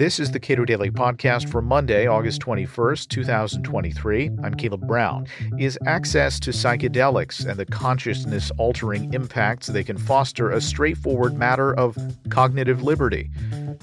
This 0.00 0.18
is 0.18 0.30
the 0.30 0.40
Cato 0.40 0.64
Daily 0.64 0.90
Podcast 0.90 1.50
for 1.50 1.60
Monday, 1.60 2.06
August 2.06 2.40
21st, 2.40 3.08
2023. 3.08 4.30
I'm 4.42 4.54
Caleb 4.54 4.86
Brown. 4.86 5.26
Is 5.58 5.78
access 5.84 6.40
to 6.40 6.52
psychedelics 6.52 7.44
and 7.44 7.60
the 7.60 7.66
consciousness 7.66 8.50
altering 8.56 9.12
impacts 9.12 9.66
they 9.66 9.84
can 9.84 9.98
foster 9.98 10.48
a 10.48 10.60
straightforward 10.62 11.34
matter 11.34 11.74
of 11.74 11.98
cognitive 12.30 12.82
liberty? 12.82 13.30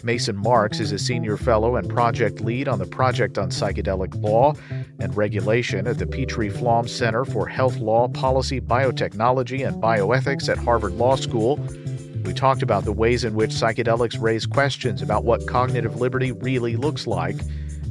Mason 0.04 0.36
Marks 0.36 0.80
is 0.80 0.92
a 0.92 0.98
senior 0.98 1.38
fellow 1.38 1.76
and 1.76 1.88
project 1.88 2.42
lead 2.42 2.68
on 2.68 2.80
the 2.80 2.88
Project 2.88 3.38
on 3.38 3.52
Psychedelic 3.52 4.20
Law 4.20 4.56
and 5.00 5.16
Regulation 5.16 5.86
at 5.86 6.00
the 6.00 6.08
Petrie 6.08 6.50
Flom 6.50 6.88
Center 6.88 7.26
for 7.26 7.46
Health 7.46 7.78
Law, 7.78 8.08
Policy, 8.08 8.60
Biotechnology, 8.60 9.68
and 9.68 9.80
Bioethics 9.82 10.50
at 10.50 10.58
Harvard 10.58 10.94
Law 10.94 11.16
School. 11.16 11.60
We 12.28 12.34
talked 12.34 12.62
about 12.62 12.84
the 12.84 12.91
ways 12.91 13.23
in 13.23 13.36
which 13.36 13.52
psychedelics 13.52 14.21
raise 14.21 14.46
questions 14.46 15.02
about 15.02 15.24
what 15.24 15.47
cognitive 15.47 16.02
liberty 16.02 16.33
really 16.33 16.75
looks 16.75 17.07
like 17.07 17.38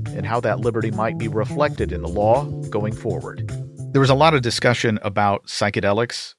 and 0.09 0.27
how 0.27 0.41
that 0.41 0.61
liberty 0.61 0.91
might 0.91 1.17
be 1.17 1.27
reflected 1.27 1.91
in 1.91 2.03
the 2.03 2.09
law 2.09 2.45
going 2.69 2.95
forward. 2.95 3.51
There 3.93 4.01
was 4.01 4.11
a 4.11 4.15
lot 4.15 4.35
of 4.35 4.43
discussion 4.43 4.99
about 5.01 5.47
psychedelics 5.47 6.35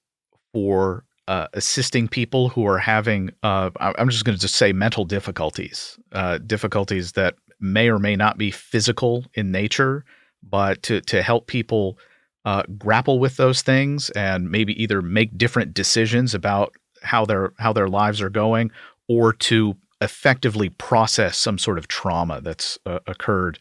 for 0.54 1.06
uh, 1.28 1.48
assisting 1.54 2.08
people 2.08 2.50
who 2.50 2.68
are 2.68 2.78
having, 2.78 3.32
uh, 3.42 3.72
I'm 3.80 4.10
just 4.10 4.26
going 4.26 4.36
to 4.36 4.42
just 4.42 4.58
say 4.58 4.72
mental 4.74 5.04
difficulties, 5.04 5.98
uh, 6.12 6.38
difficulties 6.38 7.14
that 7.14 7.34
may 7.60 7.90
or 7.90 7.98
may 7.98 8.16
not 8.16 8.38
be 8.38 8.52
physical 8.52 9.26
in 9.34 9.52
nature, 9.52 10.06
but 10.44 10.84
to, 10.84 11.02
to 11.02 11.24
help 11.24 11.48
people 11.48 11.98
uh, 12.46 12.62
grapple 12.78 13.18
with 13.18 13.38
those 13.38 13.64
things 13.64 14.12
and 14.12 14.52
maybe 14.52 14.80
either 14.82 15.02
make 15.02 15.36
different 15.36 15.74
decisions 15.74 16.36
about 16.36 16.76
how 17.04 17.26
their 17.26 17.54
how 17.58 17.74
their 17.74 17.88
lives 17.88 18.22
are 18.22 18.30
going 18.30 18.72
or 19.08 19.34
to 19.34 19.76
effectively 20.02 20.70
process 20.70 21.38
some 21.38 21.58
sort 21.58 21.78
of 21.78 21.88
trauma 21.88 22.42
that's 22.42 22.78
uh, 22.86 23.00
occurred 23.08 23.58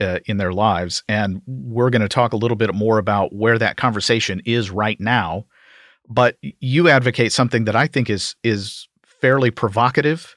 uh, 0.00 0.18
in 0.26 0.36
their 0.36 0.52
lives. 0.52 1.04
And 1.08 1.42
we're 1.46 1.90
going 1.90 2.02
to 2.02 2.08
talk 2.08 2.32
a 2.32 2.36
little 2.36 2.56
bit 2.56 2.74
more 2.74 2.98
about 2.98 3.32
where 3.32 3.58
that 3.58 3.76
conversation 3.76 4.42
is 4.44 4.70
right 4.70 4.98
now 5.00 5.46
but 6.08 6.36
you 6.42 6.88
advocate 6.88 7.32
something 7.32 7.64
that 7.64 7.76
I 7.76 7.86
think 7.86 8.10
is 8.10 8.36
is 8.42 8.88
fairly 9.04 9.50
provocative 9.50 10.36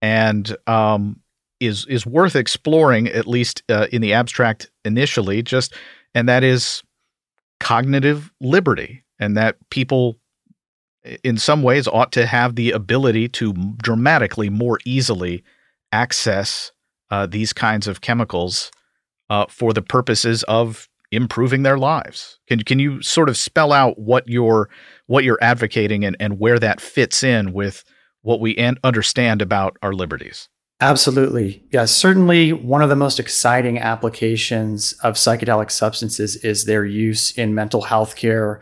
and 0.00 0.56
um, 0.66 1.20
is 1.60 1.86
is 1.86 2.06
worth 2.06 2.36
exploring 2.36 3.08
at 3.08 3.26
least 3.26 3.62
uh, 3.68 3.86
in 3.92 4.02
the 4.02 4.12
abstract 4.12 4.70
initially 4.84 5.42
just 5.42 5.74
and 6.14 6.28
that 6.28 6.44
is 6.44 6.82
cognitive 7.60 8.30
liberty 8.40 9.04
and 9.18 9.36
that 9.36 9.56
people 9.70 10.16
in 11.22 11.38
some 11.38 11.62
ways 11.62 11.88
ought 11.88 12.12
to 12.12 12.26
have 12.26 12.54
the 12.54 12.70
ability 12.70 13.28
to 13.28 13.52
dramatically 13.82 14.50
more 14.50 14.78
easily 14.84 15.42
access 15.92 16.72
uh, 17.10 17.26
these 17.26 17.52
kinds 17.52 17.86
of 17.86 18.00
chemicals 18.00 18.70
uh, 19.30 19.46
for 19.48 19.72
the 19.72 19.82
purposes 19.82 20.42
of 20.44 20.88
improving 21.10 21.62
their 21.62 21.78
lives. 21.78 22.38
Can 22.48 22.60
can 22.60 22.78
you 22.78 23.00
sort 23.02 23.28
of 23.28 23.36
spell 23.36 23.72
out 23.72 23.98
what 23.98 24.28
you're 24.28 24.68
what 25.06 25.24
you're 25.24 25.38
advocating 25.40 26.04
and, 26.04 26.16
and 26.20 26.38
where 26.38 26.58
that 26.58 26.80
fits 26.80 27.22
in 27.22 27.52
with 27.52 27.84
what 28.22 28.40
we 28.40 28.56
an- 28.56 28.78
understand 28.84 29.40
about 29.40 29.76
our 29.82 29.92
liberties? 29.92 30.48
Absolutely. 30.80 31.64
Yeah, 31.72 31.86
certainly 31.86 32.52
one 32.52 32.82
of 32.82 32.88
the 32.88 32.94
most 32.94 33.18
exciting 33.18 33.78
applications 33.78 34.92
of 35.02 35.14
psychedelic 35.14 35.72
substances 35.72 36.36
is 36.36 36.66
their 36.66 36.84
use 36.84 37.32
in 37.32 37.54
mental 37.54 37.82
health 37.82 38.14
care 38.14 38.60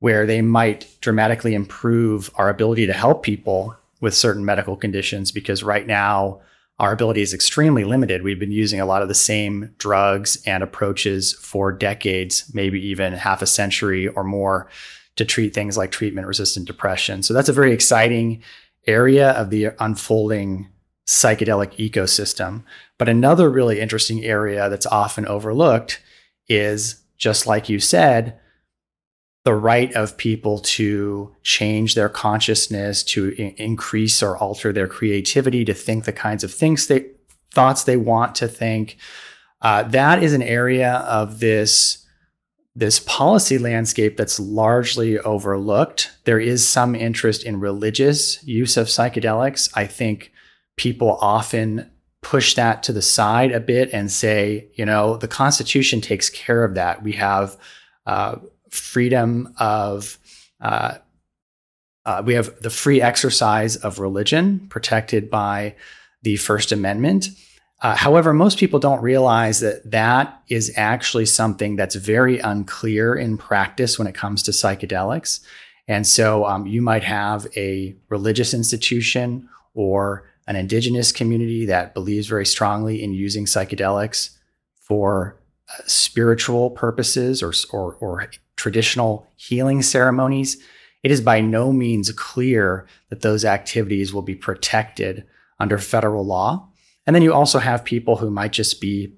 where 0.00 0.26
they 0.26 0.42
might 0.42 0.86
dramatically 1.00 1.54
improve 1.54 2.30
our 2.34 2.48
ability 2.48 2.86
to 2.86 2.92
help 2.92 3.22
people 3.22 3.76
with 4.00 4.14
certain 4.14 4.44
medical 4.44 4.76
conditions 4.76 5.30
because 5.30 5.62
right 5.62 5.86
now 5.86 6.40
our 6.78 6.92
ability 6.92 7.20
is 7.20 7.34
extremely 7.34 7.84
limited. 7.84 8.22
We've 8.22 8.38
been 8.38 8.50
using 8.50 8.80
a 8.80 8.86
lot 8.86 9.02
of 9.02 9.08
the 9.08 9.14
same 9.14 9.74
drugs 9.76 10.42
and 10.46 10.62
approaches 10.62 11.34
for 11.34 11.70
decades, 11.70 12.50
maybe 12.54 12.80
even 12.86 13.12
half 13.12 13.42
a 13.42 13.46
century 13.46 14.08
or 14.08 14.24
more 14.24 14.66
to 15.16 15.26
treat 15.26 15.52
things 15.52 15.76
like 15.76 15.92
treatment 15.92 16.26
resistant 16.26 16.66
depression. 16.66 17.22
So 17.22 17.34
that's 17.34 17.50
a 17.50 17.52
very 17.52 17.74
exciting 17.74 18.42
area 18.86 19.32
of 19.32 19.50
the 19.50 19.72
unfolding 19.78 20.70
psychedelic 21.06 21.76
ecosystem. 21.76 22.62
But 22.96 23.10
another 23.10 23.50
really 23.50 23.78
interesting 23.78 24.24
area 24.24 24.70
that's 24.70 24.86
often 24.86 25.26
overlooked 25.26 26.00
is 26.48 27.02
just 27.18 27.46
like 27.46 27.68
you 27.68 27.78
said, 27.78 28.39
the 29.44 29.54
right 29.54 29.92
of 29.94 30.16
people 30.16 30.58
to 30.58 31.34
change 31.42 31.94
their 31.94 32.08
consciousness, 32.08 33.02
to 33.02 33.34
I- 33.38 33.54
increase 33.56 34.22
or 34.22 34.36
alter 34.36 34.72
their 34.72 34.88
creativity, 34.88 35.64
to 35.64 35.74
think 35.74 36.04
the 36.04 36.12
kinds 36.12 36.44
of 36.44 36.52
things 36.52 36.86
they 36.86 37.06
thoughts 37.52 37.84
they 37.84 37.96
want 37.96 38.34
to 38.36 38.48
think. 38.48 38.96
Uh, 39.62 39.82
that 39.82 40.22
is 40.22 40.32
an 40.32 40.42
area 40.42 40.94
of 41.08 41.40
this 41.40 42.06
this 42.76 43.00
policy 43.00 43.58
landscape 43.58 44.16
that's 44.16 44.38
largely 44.38 45.18
overlooked. 45.18 46.12
There 46.24 46.38
is 46.38 46.66
some 46.66 46.94
interest 46.94 47.42
in 47.42 47.58
religious 47.58 48.42
use 48.44 48.76
of 48.76 48.86
psychedelics. 48.86 49.68
I 49.74 49.86
think 49.86 50.32
people 50.76 51.18
often 51.20 51.90
push 52.22 52.54
that 52.54 52.82
to 52.84 52.92
the 52.92 53.02
side 53.02 53.50
a 53.50 53.60
bit 53.60 53.90
and 53.92 54.10
say, 54.10 54.68
you 54.74 54.86
know, 54.86 55.16
the 55.16 55.28
Constitution 55.28 56.00
takes 56.00 56.30
care 56.30 56.62
of 56.64 56.74
that. 56.74 57.02
We 57.02 57.12
have 57.12 57.56
uh, 58.06 58.36
freedom 58.70 59.54
of 59.58 60.18
uh, 60.60 60.98
uh, 62.06 62.22
we 62.24 62.34
have 62.34 62.60
the 62.62 62.70
free 62.70 63.00
exercise 63.00 63.76
of 63.76 63.98
religion 63.98 64.66
protected 64.68 65.30
by 65.30 65.74
the 66.22 66.36
First 66.36 66.72
Amendment. 66.72 67.28
Uh, 67.82 67.94
however, 67.94 68.32
most 68.32 68.58
people 68.58 68.78
don't 68.78 69.02
realize 69.02 69.60
that 69.60 69.90
that 69.90 70.42
is 70.48 70.72
actually 70.76 71.26
something 71.26 71.76
that's 71.76 71.94
very 71.94 72.38
unclear 72.38 73.14
in 73.14 73.38
practice 73.38 73.98
when 73.98 74.06
it 74.06 74.14
comes 74.14 74.42
to 74.42 74.50
psychedelics. 74.50 75.40
And 75.88 76.06
so 76.06 76.44
um, 76.44 76.66
you 76.66 76.82
might 76.82 77.04
have 77.04 77.46
a 77.56 77.96
religious 78.08 78.54
institution 78.54 79.48
or 79.74 80.26
an 80.46 80.56
indigenous 80.56 81.12
community 81.12 81.66
that 81.66 81.94
believes 81.94 82.26
very 82.26 82.44
strongly 82.44 83.02
in 83.02 83.14
using 83.14 83.44
psychedelics 83.44 84.36
for 84.74 85.40
uh, 85.68 85.82
spiritual 85.86 86.70
purposes 86.70 87.42
or, 87.42 87.52
or, 87.72 87.94
or 87.94 88.28
traditional 88.60 89.26
healing 89.36 89.80
ceremonies, 89.80 90.62
it 91.02 91.10
is 91.10 91.22
by 91.22 91.40
no 91.40 91.72
means 91.72 92.12
clear 92.12 92.86
that 93.08 93.22
those 93.22 93.42
activities 93.42 94.12
will 94.12 94.22
be 94.22 94.34
protected 94.34 95.24
under 95.58 95.78
federal 95.78 96.26
law. 96.26 96.68
And 97.06 97.16
then 97.16 97.22
you 97.22 97.32
also 97.32 97.58
have 97.58 97.84
people 97.84 98.16
who 98.16 98.30
might 98.30 98.52
just 98.52 98.78
be 98.78 99.14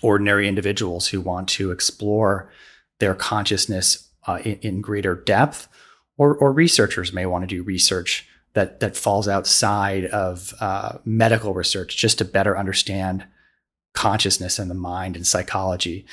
ordinary 0.00 0.46
individuals 0.46 1.08
who 1.08 1.20
want 1.20 1.48
to 1.48 1.72
explore 1.72 2.52
their 3.00 3.16
consciousness 3.16 4.08
uh, 4.28 4.38
in, 4.44 4.58
in, 4.60 4.80
greater 4.80 5.16
depth, 5.16 5.68
or, 6.16 6.36
or, 6.36 6.52
researchers 6.52 7.12
may 7.12 7.26
want 7.26 7.42
to 7.42 7.46
do 7.56 7.62
research 7.62 8.28
that 8.52 8.80
that 8.80 8.96
falls 8.96 9.26
outside 9.26 10.04
of 10.06 10.54
uh, 10.60 10.98
medical 11.04 11.54
research 11.54 11.96
just 11.96 12.18
to 12.18 12.24
better 12.24 12.56
understand 12.58 13.24
consciousness 13.94 14.58
and 14.58 14.70
the 14.70 14.74
mind 14.74 15.16
and 15.16 15.26
psychology. 15.26 16.04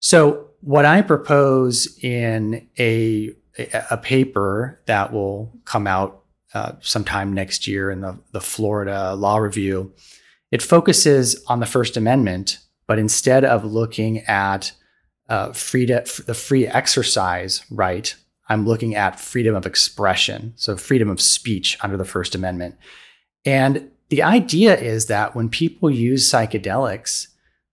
So, 0.00 0.49
what 0.60 0.84
I 0.84 1.02
propose 1.02 1.98
in 2.02 2.68
a 2.78 3.34
a 3.90 3.96
paper 3.96 4.80
that 4.86 5.12
will 5.12 5.52
come 5.64 5.86
out 5.86 6.22
uh, 6.54 6.72
sometime 6.80 7.32
next 7.32 7.66
year 7.66 7.90
in 7.90 8.00
the, 8.00 8.18
the 8.32 8.40
Florida 8.40 9.14
Law 9.14 9.38
Review, 9.38 9.92
it 10.50 10.62
focuses 10.62 11.42
on 11.46 11.60
the 11.60 11.66
First 11.66 11.96
Amendment, 11.96 12.58
but 12.86 12.98
instead 12.98 13.44
of 13.44 13.64
looking 13.64 14.18
at 14.20 14.72
uh, 15.28 15.48
the 15.48 16.34
free 16.36 16.66
exercise 16.66 17.62
right, 17.70 18.14
I'm 18.48 18.66
looking 18.66 18.96
at 18.96 19.20
freedom 19.20 19.54
of 19.54 19.66
expression, 19.66 20.54
so 20.56 20.76
freedom 20.76 21.08
of 21.08 21.20
speech 21.20 21.78
under 21.82 21.96
the 21.96 22.04
First 22.04 22.34
Amendment. 22.34 22.76
And 23.44 23.90
the 24.08 24.22
idea 24.22 24.76
is 24.76 25.06
that 25.06 25.36
when 25.36 25.48
people 25.48 25.88
use 25.88 26.28
psychedelics, 26.28 27.28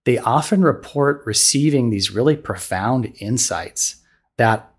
they 0.08 0.18
often 0.20 0.62
report 0.62 1.22
receiving 1.26 1.90
these 1.90 2.12
really 2.12 2.38
profound 2.38 3.14
insights 3.20 3.98
that 4.38 4.74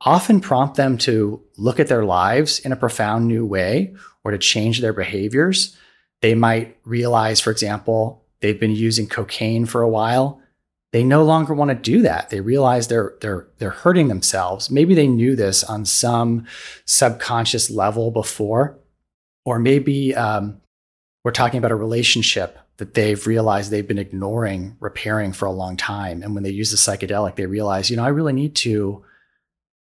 often 0.00 0.40
prompt 0.40 0.76
them 0.76 0.98
to 0.98 1.40
look 1.56 1.78
at 1.78 1.86
their 1.86 2.04
lives 2.04 2.58
in 2.58 2.72
a 2.72 2.76
profound 2.76 3.28
new 3.28 3.46
way 3.46 3.94
or 4.24 4.32
to 4.32 4.38
change 4.38 4.80
their 4.80 4.92
behaviors. 4.92 5.76
They 6.20 6.34
might 6.34 6.76
realize, 6.84 7.40
for 7.40 7.52
example, 7.52 8.24
they've 8.40 8.58
been 8.58 8.74
using 8.74 9.06
cocaine 9.06 9.66
for 9.66 9.82
a 9.82 9.88
while. 9.88 10.42
They 10.90 11.04
no 11.04 11.22
longer 11.22 11.54
want 11.54 11.68
to 11.68 11.76
do 11.76 12.02
that. 12.02 12.30
They 12.30 12.40
realize 12.40 12.88
they're 12.88 13.14
they're 13.20 13.46
they're 13.58 13.70
hurting 13.70 14.08
themselves. 14.08 14.68
Maybe 14.68 14.96
they 14.96 15.06
knew 15.06 15.36
this 15.36 15.62
on 15.62 15.84
some 15.84 16.44
subconscious 16.86 17.70
level 17.70 18.10
before, 18.10 18.80
or 19.44 19.60
maybe 19.60 20.12
um, 20.16 20.60
we're 21.22 21.30
talking 21.30 21.58
about 21.58 21.70
a 21.70 21.76
relationship 21.76 22.58
that 22.80 22.94
they've 22.94 23.26
realized 23.26 23.70
they've 23.70 23.86
been 23.86 23.98
ignoring 23.98 24.74
repairing 24.80 25.32
for 25.32 25.44
a 25.44 25.52
long 25.52 25.76
time. 25.76 26.22
And 26.22 26.34
when 26.34 26.42
they 26.42 26.50
use 26.50 26.70
the 26.70 26.78
psychedelic, 26.78 27.36
they 27.36 27.44
realize, 27.44 27.90
you 27.90 27.96
know, 27.96 28.04
I 28.04 28.08
really 28.08 28.32
need 28.32 28.56
to 28.56 29.04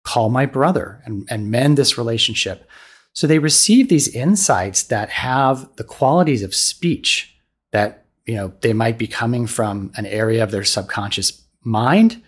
call 0.04 0.30
my 0.30 0.46
brother 0.46 1.01
and, 1.06 1.25
and 1.30 1.50
mend 1.50 1.78
this 1.78 1.98
relationship. 1.98 2.69
So 3.13 3.25
they 3.25 3.40
receive 3.40 3.88
these 3.88 4.13
insights 4.13 4.84
that 4.84 5.10
have 5.10 5.74
the 5.78 5.84
qualities 5.86 6.44
of 6.44 6.54
speech 6.54 7.34
that, 7.72 8.06
you 8.25 8.36
know, 8.36 8.54
they 8.62 8.74
might 8.74 8.98
be 8.98 9.07
coming 9.07 9.48
from 9.48 9.92
an 9.96 10.06
area 10.06 10.44
of 10.44 10.51
their 10.51 10.66
subconscious 10.66 11.42
mind. 11.63 12.22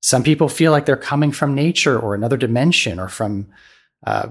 Some 0.00 0.22
people 0.22 0.48
feel 0.48 0.70
like 0.70 0.86
they're 0.86 0.96
coming 0.96 1.32
from 1.32 1.56
nature 1.56 1.98
or 1.98 2.14
another 2.14 2.36
dimension 2.36 3.00
or 3.00 3.08
from 3.08 3.48
uh, 4.06 4.28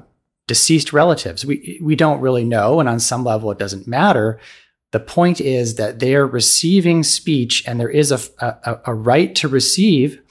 deceased 0.47 0.93
relatives. 0.93 1.45
We, 1.45 1.77
we 1.83 1.97
don't 1.97 2.21
really 2.21 2.45
know. 2.45 2.79
And 2.79 2.87
on 2.87 3.01
some 3.01 3.25
level, 3.25 3.51
it 3.51 3.59
doesn't 3.59 3.85
matter. 3.85 4.39
The 4.93 4.99
point 4.99 5.41
is 5.41 5.75
that 5.75 5.97
they 5.99 6.15
are 6.15 6.27
receiving 6.27 7.01
speech 7.01 7.63
and 7.67 7.79
there 7.79 7.89
is 7.89 8.11
a, 8.11 8.19
a, 8.39 8.79
a 8.85 8.93
right 8.93 9.33
to 9.35 9.47
receive 9.47 10.21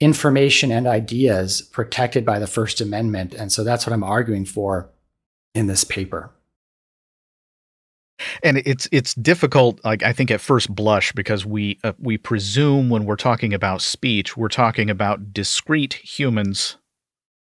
information 0.00 0.70
and 0.70 0.86
ideas 0.86 1.60
protected 1.60 2.24
by 2.24 2.38
the 2.38 2.46
First 2.46 2.80
Amendment. 2.80 3.34
And 3.34 3.50
so 3.50 3.64
that's 3.64 3.84
what 3.84 3.92
I'm 3.92 4.04
arguing 4.04 4.44
for 4.44 4.90
in 5.56 5.66
this 5.66 5.82
paper. 5.82 6.30
And 8.44 8.58
it's 8.58 8.88
it's 8.92 9.14
difficult, 9.14 9.84
like 9.84 10.04
I 10.04 10.12
think 10.12 10.30
at 10.30 10.40
first 10.40 10.72
blush, 10.72 11.12
because 11.12 11.44
we 11.44 11.80
uh, 11.82 11.94
we 11.98 12.16
presume 12.16 12.90
when 12.90 13.06
we're 13.06 13.16
talking 13.16 13.52
about 13.52 13.82
speech, 13.82 14.36
we're 14.36 14.48
talking 14.48 14.88
about 14.88 15.32
discrete 15.32 15.94
humans 15.94 16.76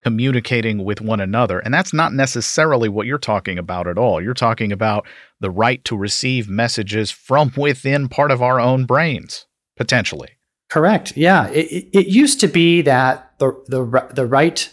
communicating 0.06 0.84
with 0.84 1.02
one 1.02 1.20
another, 1.20 1.58
and 1.58 1.74
that's 1.74 1.92
not 1.92 2.14
necessarily 2.14 2.88
what 2.88 3.08
you're 3.08 3.18
talking 3.18 3.58
about 3.58 3.88
at 3.88 3.98
all. 3.98 4.22
You're 4.22 4.36
talking 4.36 4.72
about 4.72 5.08
the 5.40 5.50
right 5.50 5.84
to 5.86 5.98
receive 5.98 6.48
messages 6.48 7.10
from 7.10 7.52
within 7.58 8.08
part 8.08 8.30
of 8.30 8.40
our 8.40 8.60
own 8.60 8.86
brains, 8.86 9.48
potentially. 9.76 10.30
Correct. 10.70 11.18
Yeah. 11.18 11.48
It, 11.48 11.90
it 11.92 12.06
used 12.06 12.40
to 12.42 12.48
be 12.48 12.84
that 12.84 13.34
the, 13.40 13.54
the, 13.68 14.08
the 14.14 14.28
right 14.28 14.70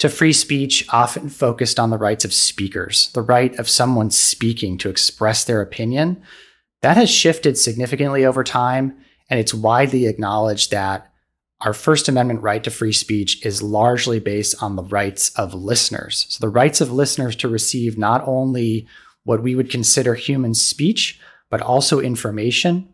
to 0.00 0.08
free 0.08 0.32
speech 0.32 0.84
often 0.88 1.28
focused 1.28 1.78
on 1.78 1.90
the 1.90 1.98
rights 1.98 2.24
of 2.24 2.34
speakers, 2.34 3.12
the 3.12 3.22
right 3.22 3.56
of 3.60 3.68
someone 3.68 4.10
speaking 4.10 4.76
to 4.78 4.90
express 4.90 5.44
their 5.44 5.60
opinion. 5.60 6.20
That 6.82 6.96
has 6.96 7.08
shifted 7.08 7.56
significantly 7.56 8.24
over 8.24 8.42
time, 8.42 8.96
and 9.30 9.38
it's 9.38 9.54
widely 9.54 10.06
acknowledged 10.06 10.72
that 10.72 11.07
our 11.60 11.72
First 11.72 12.08
Amendment 12.08 12.42
right 12.42 12.62
to 12.62 12.70
free 12.70 12.92
speech 12.92 13.44
is 13.44 13.62
largely 13.62 14.20
based 14.20 14.62
on 14.62 14.76
the 14.76 14.84
rights 14.84 15.30
of 15.30 15.54
listeners. 15.54 16.26
So, 16.28 16.40
the 16.40 16.52
rights 16.52 16.80
of 16.80 16.92
listeners 16.92 17.34
to 17.36 17.48
receive 17.48 17.98
not 17.98 18.26
only 18.26 18.86
what 19.24 19.42
we 19.42 19.54
would 19.54 19.70
consider 19.70 20.14
human 20.14 20.54
speech, 20.54 21.20
but 21.50 21.60
also 21.60 22.00
information 22.00 22.92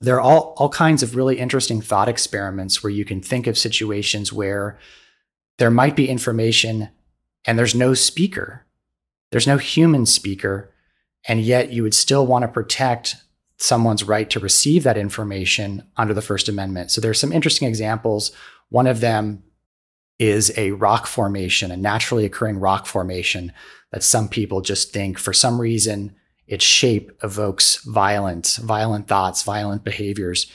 there 0.00 0.16
are 0.16 0.20
all, 0.20 0.54
all 0.58 0.68
kinds 0.68 1.02
of 1.02 1.16
really 1.16 1.38
interesting 1.38 1.80
thought 1.80 2.08
experiments 2.08 2.82
where 2.82 2.90
you 2.90 3.04
can 3.04 3.20
think 3.20 3.46
of 3.46 3.56
situations 3.56 4.32
where 4.32 4.78
there 5.58 5.70
might 5.70 5.96
be 5.96 6.08
information 6.08 6.90
and 7.46 7.58
there's 7.58 7.74
no 7.74 7.94
speaker, 7.94 8.66
there's 9.30 9.46
no 9.46 9.56
human 9.56 10.04
speaker, 10.04 10.70
and 11.26 11.40
yet 11.40 11.72
you 11.72 11.82
would 11.82 11.94
still 11.94 12.26
want 12.26 12.42
to 12.42 12.48
protect 12.48 13.16
someone's 13.58 14.04
right 14.04 14.28
to 14.30 14.40
receive 14.40 14.82
that 14.84 14.98
information 14.98 15.86
under 15.96 16.12
the 16.12 16.22
First 16.22 16.48
Amendment. 16.48 16.90
So 16.90 17.00
there's 17.00 17.20
some 17.20 17.32
interesting 17.32 17.68
examples. 17.68 18.32
One 18.68 18.86
of 18.86 19.00
them 19.00 19.42
is 20.18 20.52
a 20.56 20.72
rock 20.72 21.06
formation, 21.06 21.70
a 21.70 21.76
naturally 21.76 22.24
occurring 22.24 22.58
rock 22.58 22.86
formation 22.86 23.52
that 23.92 24.02
some 24.02 24.28
people 24.28 24.60
just 24.60 24.92
think 24.92 25.18
for 25.18 25.32
some 25.32 25.60
reason 25.60 26.14
its 26.46 26.64
shape 26.64 27.10
evokes 27.22 27.76
violence, 27.84 28.56
violent 28.56 29.08
thoughts, 29.08 29.42
violent 29.42 29.84
behaviors. 29.84 30.50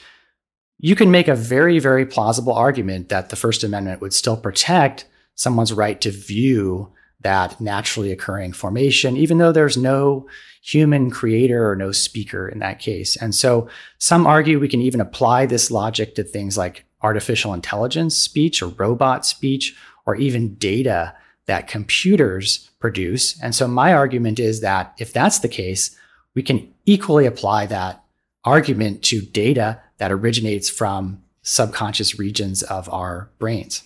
You 0.78 0.96
can 0.96 1.10
make 1.10 1.28
a 1.28 1.34
very, 1.34 1.78
very 1.78 2.06
plausible 2.06 2.52
argument 2.52 3.08
that 3.08 3.28
the 3.28 3.36
First 3.36 3.62
Amendment 3.62 4.00
would 4.00 4.14
still 4.14 4.36
protect 4.36 5.06
someone's 5.34 5.72
right 5.72 6.00
to 6.00 6.10
view 6.10 6.92
that 7.22 7.60
naturally 7.60 8.12
occurring 8.12 8.52
formation, 8.52 9.16
even 9.16 9.38
though 9.38 9.52
there's 9.52 9.76
no 9.76 10.26
human 10.62 11.10
creator 11.10 11.68
or 11.68 11.74
no 11.74 11.90
speaker 11.92 12.48
in 12.48 12.60
that 12.60 12.78
case. 12.78 13.16
And 13.16 13.34
so 13.34 13.68
some 13.98 14.26
argue 14.26 14.60
we 14.60 14.68
can 14.68 14.80
even 14.80 15.00
apply 15.00 15.46
this 15.46 15.70
logic 15.70 16.14
to 16.14 16.24
things 16.24 16.56
like 16.56 16.84
artificial 17.02 17.52
intelligence 17.52 18.16
speech 18.16 18.62
or 18.62 18.68
robot 18.68 19.26
speech 19.26 19.76
or 20.06 20.14
even 20.16 20.54
data 20.54 21.14
that 21.46 21.66
computers 21.66 22.70
produce. 22.78 23.40
And 23.42 23.54
so 23.54 23.66
my 23.66 23.92
argument 23.92 24.38
is 24.38 24.60
that 24.60 24.94
if 24.98 25.12
that's 25.12 25.40
the 25.40 25.48
case, 25.48 25.96
we 26.34 26.42
can 26.42 26.72
equally 26.86 27.26
apply 27.26 27.66
that 27.66 28.04
argument 28.44 29.02
to 29.04 29.20
data 29.20 29.80
that 29.98 30.12
originates 30.12 30.70
from 30.70 31.22
subconscious 31.42 32.18
regions 32.18 32.62
of 32.62 32.88
our 32.92 33.30
brains. 33.38 33.82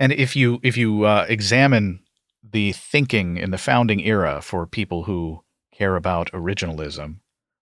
And 0.00 0.12
if 0.12 0.36
you 0.36 0.60
if 0.62 0.76
you 0.76 1.04
uh, 1.04 1.26
examine 1.28 2.00
the 2.42 2.72
thinking 2.72 3.36
in 3.36 3.50
the 3.50 3.58
founding 3.58 4.00
era 4.00 4.40
for 4.42 4.66
people 4.66 5.04
who 5.04 5.42
care 5.72 5.96
about 5.96 6.32
originalism, 6.32 7.16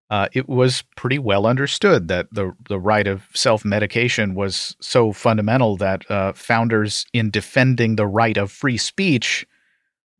uh, 0.08 0.28
it 0.32 0.48
was 0.48 0.84
pretty 0.96 1.18
well 1.18 1.46
understood 1.46 2.08
that 2.08 2.28
the 2.32 2.52
the 2.68 2.78
right 2.78 3.06
of 3.06 3.24
self 3.34 3.64
medication 3.64 4.34
was 4.34 4.76
so 4.80 5.12
fundamental 5.12 5.76
that 5.76 6.08
uh, 6.10 6.32
founders, 6.32 7.06
in 7.12 7.30
defending 7.30 7.96
the 7.96 8.06
right 8.06 8.36
of 8.36 8.52
free 8.52 8.76
speech, 8.76 9.46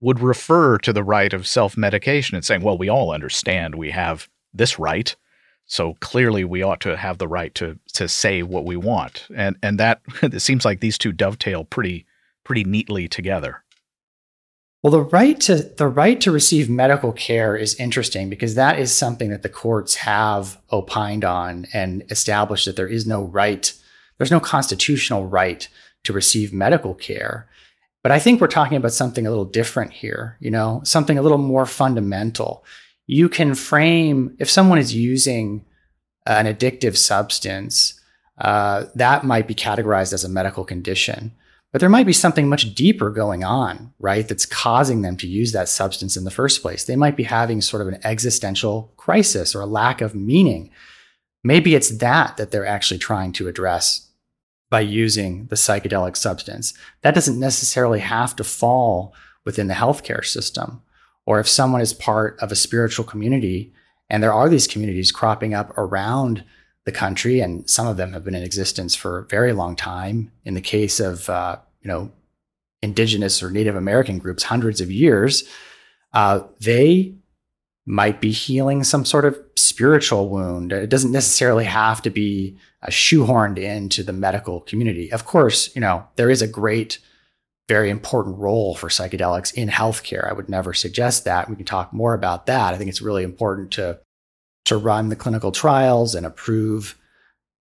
would 0.00 0.18
refer 0.18 0.78
to 0.78 0.92
the 0.92 1.04
right 1.04 1.32
of 1.32 1.46
self 1.46 1.76
medication 1.76 2.34
and 2.34 2.44
saying, 2.44 2.62
"Well, 2.62 2.76
we 2.76 2.88
all 2.88 3.12
understand 3.12 3.76
we 3.76 3.92
have 3.92 4.28
this 4.52 4.76
right, 4.76 5.14
so 5.66 5.94
clearly 6.00 6.44
we 6.44 6.62
ought 6.62 6.80
to 6.80 6.96
have 6.96 7.18
the 7.18 7.28
right 7.28 7.54
to 7.54 7.78
to 7.94 8.08
say 8.08 8.42
what 8.42 8.64
we 8.64 8.76
want." 8.76 9.28
And 9.36 9.56
and 9.62 9.78
that 9.78 10.00
it 10.22 10.40
seems 10.40 10.64
like 10.64 10.80
these 10.80 10.98
two 10.98 11.12
dovetail 11.12 11.64
pretty 11.64 12.06
pretty 12.42 12.64
neatly 12.64 13.06
together. 13.06 13.62
Well, 14.86 15.02
the 15.02 15.10
right 15.10 15.40
to 15.40 15.56
the 15.56 15.88
right 15.88 16.20
to 16.20 16.30
receive 16.30 16.70
medical 16.70 17.12
care 17.12 17.56
is 17.56 17.74
interesting 17.74 18.30
because 18.30 18.54
that 18.54 18.78
is 18.78 18.94
something 18.94 19.30
that 19.30 19.42
the 19.42 19.48
courts 19.48 19.96
have 19.96 20.60
opined 20.70 21.24
on 21.24 21.66
and 21.72 22.04
established 22.08 22.66
that 22.66 22.76
there 22.76 22.86
is 22.86 23.04
no 23.04 23.24
right, 23.24 23.72
there's 24.16 24.30
no 24.30 24.38
constitutional 24.38 25.26
right 25.26 25.66
to 26.04 26.12
receive 26.12 26.52
medical 26.52 26.94
care. 26.94 27.48
But 28.04 28.12
I 28.12 28.20
think 28.20 28.40
we're 28.40 28.46
talking 28.46 28.76
about 28.76 28.92
something 28.92 29.26
a 29.26 29.28
little 29.28 29.44
different 29.44 29.92
here, 29.92 30.36
you 30.38 30.52
know, 30.52 30.82
something 30.84 31.18
a 31.18 31.22
little 31.22 31.36
more 31.36 31.66
fundamental. 31.66 32.64
You 33.08 33.28
can 33.28 33.56
frame 33.56 34.36
if 34.38 34.48
someone 34.48 34.78
is 34.78 34.94
using 34.94 35.64
an 36.26 36.46
addictive 36.46 36.96
substance, 36.96 38.00
uh, 38.38 38.84
that 38.94 39.24
might 39.24 39.48
be 39.48 39.54
categorized 39.56 40.12
as 40.12 40.22
a 40.22 40.28
medical 40.28 40.64
condition. 40.64 41.32
But 41.76 41.80
there 41.80 41.90
might 41.90 42.06
be 42.06 42.14
something 42.14 42.48
much 42.48 42.74
deeper 42.74 43.10
going 43.10 43.44
on, 43.44 43.92
right? 43.98 44.26
That's 44.26 44.46
causing 44.46 45.02
them 45.02 45.14
to 45.18 45.26
use 45.26 45.52
that 45.52 45.68
substance 45.68 46.16
in 46.16 46.24
the 46.24 46.30
first 46.30 46.62
place. 46.62 46.84
They 46.84 46.96
might 46.96 47.18
be 47.18 47.24
having 47.24 47.60
sort 47.60 47.82
of 47.82 47.88
an 47.88 48.00
existential 48.02 48.94
crisis 48.96 49.54
or 49.54 49.60
a 49.60 49.66
lack 49.66 50.00
of 50.00 50.14
meaning. 50.14 50.70
Maybe 51.44 51.74
it's 51.74 51.98
that 51.98 52.38
that 52.38 52.50
they're 52.50 52.64
actually 52.64 52.96
trying 52.96 53.32
to 53.32 53.46
address 53.46 54.08
by 54.70 54.80
using 54.80 55.48
the 55.48 55.56
psychedelic 55.56 56.16
substance. 56.16 56.72
That 57.02 57.14
doesn't 57.14 57.38
necessarily 57.38 58.00
have 58.00 58.34
to 58.36 58.42
fall 58.44 59.12
within 59.44 59.66
the 59.66 59.74
healthcare 59.74 60.24
system. 60.24 60.80
Or 61.26 61.40
if 61.40 61.46
someone 61.46 61.82
is 61.82 61.92
part 61.92 62.38
of 62.40 62.50
a 62.50 62.56
spiritual 62.56 63.04
community, 63.04 63.74
and 64.08 64.22
there 64.22 64.32
are 64.32 64.48
these 64.48 64.66
communities 64.66 65.12
cropping 65.12 65.52
up 65.52 65.76
around 65.76 66.42
the 66.86 66.92
country, 66.92 67.40
and 67.40 67.68
some 67.68 67.86
of 67.86 67.98
them 67.98 68.14
have 68.14 68.24
been 68.24 68.34
in 68.34 68.44
existence 68.44 68.94
for 68.94 69.18
a 69.18 69.26
very 69.26 69.52
long 69.52 69.76
time. 69.76 70.32
In 70.46 70.54
the 70.54 70.60
case 70.62 71.00
of 71.00 71.28
uh, 71.28 71.58
you 71.86 71.92
know, 71.92 72.10
indigenous 72.82 73.44
or 73.44 73.50
Native 73.52 73.76
American 73.76 74.18
groups 74.18 74.42
hundreds 74.42 74.80
of 74.80 74.90
years, 74.90 75.44
uh, 76.14 76.40
they 76.58 77.14
might 77.86 78.20
be 78.20 78.32
healing 78.32 78.82
some 78.82 79.04
sort 79.04 79.24
of 79.24 79.38
spiritual 79.54 80.28
wound. 80.28 80.72
It 80.72 80.90
doesn't 80.90 81.12
necessarily 81.12 81.64
have 81.64 82.02
to 82.02 82.10
be 82.10 82.58
uh, 82.82 82.88
shoehorned 82.88 83.58
into 83.58 84.02
the 84.02 84.12
medical 84.12 84.62
community. 84.62 85.12
Of 85.12 85.26
course, 85.26 85.72
you 85.76 85.80
know, 85.80 86.04
there 86.16 86.28
is 86.28 86.42
a 86.42 86.48
great, 86.48 86.98
very 87.68 87.88
important 87.88 88.36
role 88.36 88.74
for 88.74 88.88
psychedelics 88.88 89.54
in 89.54 89.68
healthcare. 89.68 90.28
I 90.28 90.32
would 90.32 90.48
never 90.48 90.74
suggest 90.74 91.24
that. 91.24 91.48
We 91.48 91.54
can 91.54 91.66
talk 91.66 91.92
more 91.92 92.14
about 92.14 92.46
that. 92.46 92.74
I 92.74 92.78
think 92.78 92.90
it's 92.90 93.00
really 93.02 93.22
important 93.22 93.70
to 93.72 94.00
to 94.64 94.76
run 94.76 95.10
the 95.10 95.14
clinical 95.14 95.52
trials 95.52 96.16
and 96.16 96.26
approve 96.26 96.98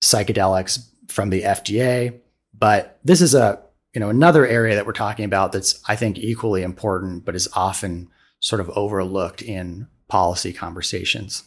psychedelics 0.01 0.87
from 1.09 1.29
the 1.29 1.41
FDA. 1.41 2.21
But 2.57 2.97
this 3.03 3.19
is 3.19 3.35
a 3.35 3.61
you 3.93 3.99
know, 3.99 4.09
another 4.09 4.45
area 4.45 4.75
that 4.75 4.85
we're 4.85 4.93
talking 4.93 5.25
about 5.25 5.51
that's 5.51 5.81
I 5.87 5.95
think 5.95 6.17
equally 6.17 6.63
important, 6.63 7.25
but 7.25 7.35
is 7.35 7.47
often 7.53 8.09
sort 8.39 8.59
of 8.59 8.69
overlooked 8.71 9.41
in 9.41 9.87
policy 10.07 10.51
conversations. 10.51 11.43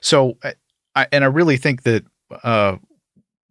So, 0.00 0.38
I, 0.94 1.06
and 1.12 1.24
I 1.24 1.26
really 1.26 1.56
think 1.56 1.82
that 1.82 2.04
uh, 2.42 2.76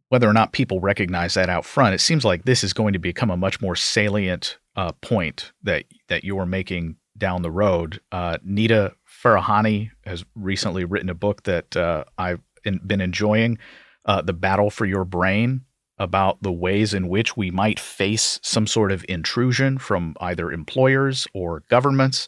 whether 0.10 0.30
or 0.30 0.34
not 0.34 0.54
people 0.54 0.80
recognize 0.80 1.34
that 1.34 1.50
out 1.50 1.66
front, 1.66 1.96
it 1.96 2.02
seems 2.02 2.24
like 2.24 2.46
this 2.46 2.64
is 2.64 2.74
going 2.74 2.94
to 2.94 3.00
become 3.00 3.30
a 3.30 3.38
much 3.38 3.60
more 3.62 3.76
salient 3.76 4.58
uh, 4.76 4.92
point 5.02 5.52
that 5.64 5.86
that 6.08 6.24
you're 6.24 6.46
making 6.46 6.98
down 7.18 7.42
the 7.42 7.52
road. 7.52 8.02
Uh, 8.12 8.38
Nita 8.44 8.94
Farahany 9.24 9.92
has 10.06 10.26
recently 10.36 10.86
written 10.86 11.10
a 11.10 11.16
book 11.16 11.44
that 11.44 11.76
uh, 11.76 12.04
I've 12.18 12.42
been 12.64 13.02
enjoying, 13.02 13.58
uh, 14.06 14.22
"The 14.22 14.34
Battle 14.34 14.70
for 14.70 14.86
Your 14.86 15.06
Brain." 15.06 15.62
About 15.98 16.42
the 16.42 16.52
ways 16.52 16.94
in 16.94 17.08
which 17.08 17.38
we 17.38 17.52
might 17.52 17.80
face 17.80 18.40
some 18.44 18.68
sort 18.68 18.92
of 18.92 19.06
intrusion 19.08 19.78
from 19.78 20.16
either 20.20 20.52
employers 20.52 21.28
or 21.34 21.64
governments 21.70 22.28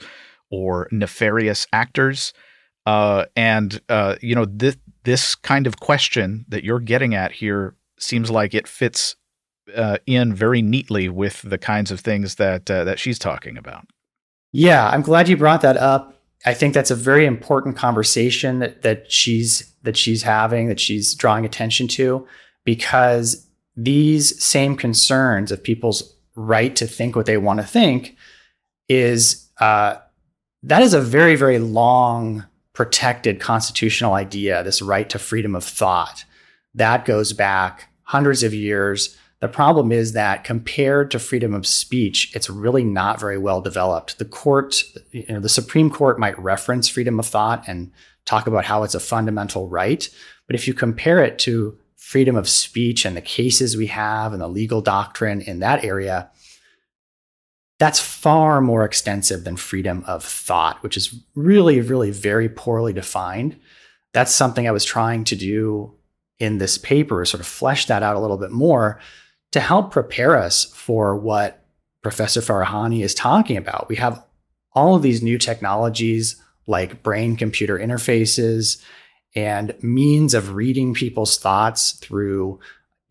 or 0.49 0.87
nefarious 0.91 1.67
actors. 1.73 2.33
Uh, 2.85 3.25
and 3.35 3.81
uh, 3.89 4.15
you 4.21 4.33
know 4.33 4.45
this 4.45 4.77
this 5.03 5.35
kind 5.35 5.67
of 5.67 5.79
question 5.79 6.45
that 6.47 6.63
you're 6.63 6.79
getting 6.79 7.13
at 7.13 7.31
here 7.31 7.75
seems 7.99 8.29
like 8.29 8.53
it 8.53 8.67
fits 8.67 9.15
uh, 9.75 9.97
in 10.05 10.33
very 10.33 10.61
neatly 10.61 11.09
with 11.09 11.41
the 11.41 11.57
kinds 11.57 11.91
of 11.91 11.99
things 11.99 12.35
that 12.35 12.69
uh, 12.71 12.83
that 12.85 12.99
she's 12.99 13.19
talking 13.19 13.57
about. 13.57 13.85
Yeah, 14.53 14.87
I'm 14.89 15.01
glad 15.01 15.27
you 15.27 15.35
brought 15.35 15.61
that 15.61 15.77
up. 15.77 16.21
I 16.45 16.53
think 16.53 16.73
that's 16.73 16.91
a 16.91 16.95
very 16.95 17.25
important 17.25 17.75
conversation 17.75 18.59
that 18.59 18.83
that 18.83 19.11
she's 19.11 19.73
that 19.83 19.97
she's 19.97 20.23
having 20.23 20.67
that 20.67 20.79
she's 20.79 21.13
drawing 21.13 21.45
attention 21.45 21.87
to 21.89 22.25
because 22.63 23.46
these 23.77 24.43
same 24.43 24.75
concerns 24.75 25.51
of 25.51 25.63
people's 25.63 26.15
right 26.35 26.75
to 26.75 26.87
think 26.87 27.15
what 27.15 27.27
they 27.27 27.37
want 27.37 27.59
to 27.59 27.65
think 27.65 28.17
is 28.89 29.49
uh, 29.61 29.97
that 30.63 30.81
is 30.81 30.93
a 30.93 31.01
very 31.01 31.35
very 31.35 31.59
long 31.59 32.45
protected 32.73 33.39
constitutional 33.39 34.13
idea 34.13 34.63
this 34.63 34.81
right 34.81 35.09
to 35.09 35.19
freedom 35.19 35.55
of 35.55 35.63
thought. 35.63 36.25
That 36.73 37.05
goes 37.05 37.33
back 37.33 37.89
hundreds 38.03 38.43
of 38.43 38.53
years. 38.53 39.15
The 39.39 39.47
problem 39.47 39.91
is 39.91 40.13
that 40.13 40.43
compared 40.43 41.11
to 41.11 41.19
freedom 41.19 41.53
of 41.53 41.67
speech 41.67 42.35
it's 42.35 42.49
really 42.49 42.83
not 42.83 43.19
very 43.19 43.37
well 43.37 43.61
developed. 43.61 44.17
The 44.17 44.25
court 44.25 44.83
you 45.11 45.25
know 45.29 45.39
the 45.39 45.49
supreme 45.49 45.91
court 45.91 46.19
might 46.19 46.37
reference 46.39 46.89
freedom 46.89 47.19
of 47.19 47.27
thought 47.27 47.63
and 47.67 47.91
talk 48.25 48.47
about 48.47 48.65
how 48.65 48.83
it's 48.83 48.95
a 48.95 48.99
fundamental 48.99 49.69
right 49.69 50.09
but 50.47 50.55
if 50.55 50.67
you 50.67 50.73
compare 50.73 51.23
it 51.23 51.39
to 51.39 51.77
freedom 52.07 52.37
of 52.37 52.47
speech 52.47 53.03
and 53.03 53.17
the 53.17 53.21
cases 53.21 53.75
we 53.75 53.87
have 53.87 54.31
and 54.31 54.41
the 54.41 54.47
legal 54.47 54.79
doctrine 54.79 55.41
in 55.41 55.59
that 55.59 55.83
area, 55.83 56.31
that's 57.79 57.99
far 57.99 58.61
more 58.61 58.85
extensive 58.85 59.43
than 59.43 59.57
freedom 59.57 60.05
of 60.07 60.23
thought, 60.23 60.81
which 60.81 60.95
is 60.95 61.13
really, 61.35 61.81
really 61.81 62.09
very 62.09 62.47
poorly 62.47 62.93
defined. 62.93 63.59
That's 64.13 64.33
something 64.33 64.65
I 64.65 64.71
was 64.71 64.85
trying 64.85 65.25
to 65.25 65.35
do 65.35 65.95
in 66.39 66.59
this 66.59 66.77
paper, 66.77 67.25
sort 67.25 67.41
of 67.41 67.47
flesh 67.47 67.87
that 67.87 68.03
out 68.03 68.15
a 68.15 68.21
little 68.21 68.37
bit 68.37 68.51
more 68.51 69.01
to 69.51 69.59
help 69.59 69.91
prepare 69.91 70.37
us 70.37 70.63
for 70.63 71.13
what 71.13 71.65
Professor 72.03 72.39
Farahany 72.39 73.03
is 73.03 73.13
talking 73.13 73.57
about. 73.57 73.89
We 73.89 73.97
have 73.97 74.23
all 74.71 74.95
of 74.95 75.01
these 75.01 75.21
new 75.21 75.37
technologies 75.37 76.41
like 76.67 77.03
brain 77.03 77.35
computer 77.35 77.77
interfaces 77.77 78.81
and 79.35 79.75
means 79.81 80.33
of 80.33 80.55
reading 80.55 80.93
people's 80.93 81.37
thoughts 81.37 81.91
through 81.91 82.59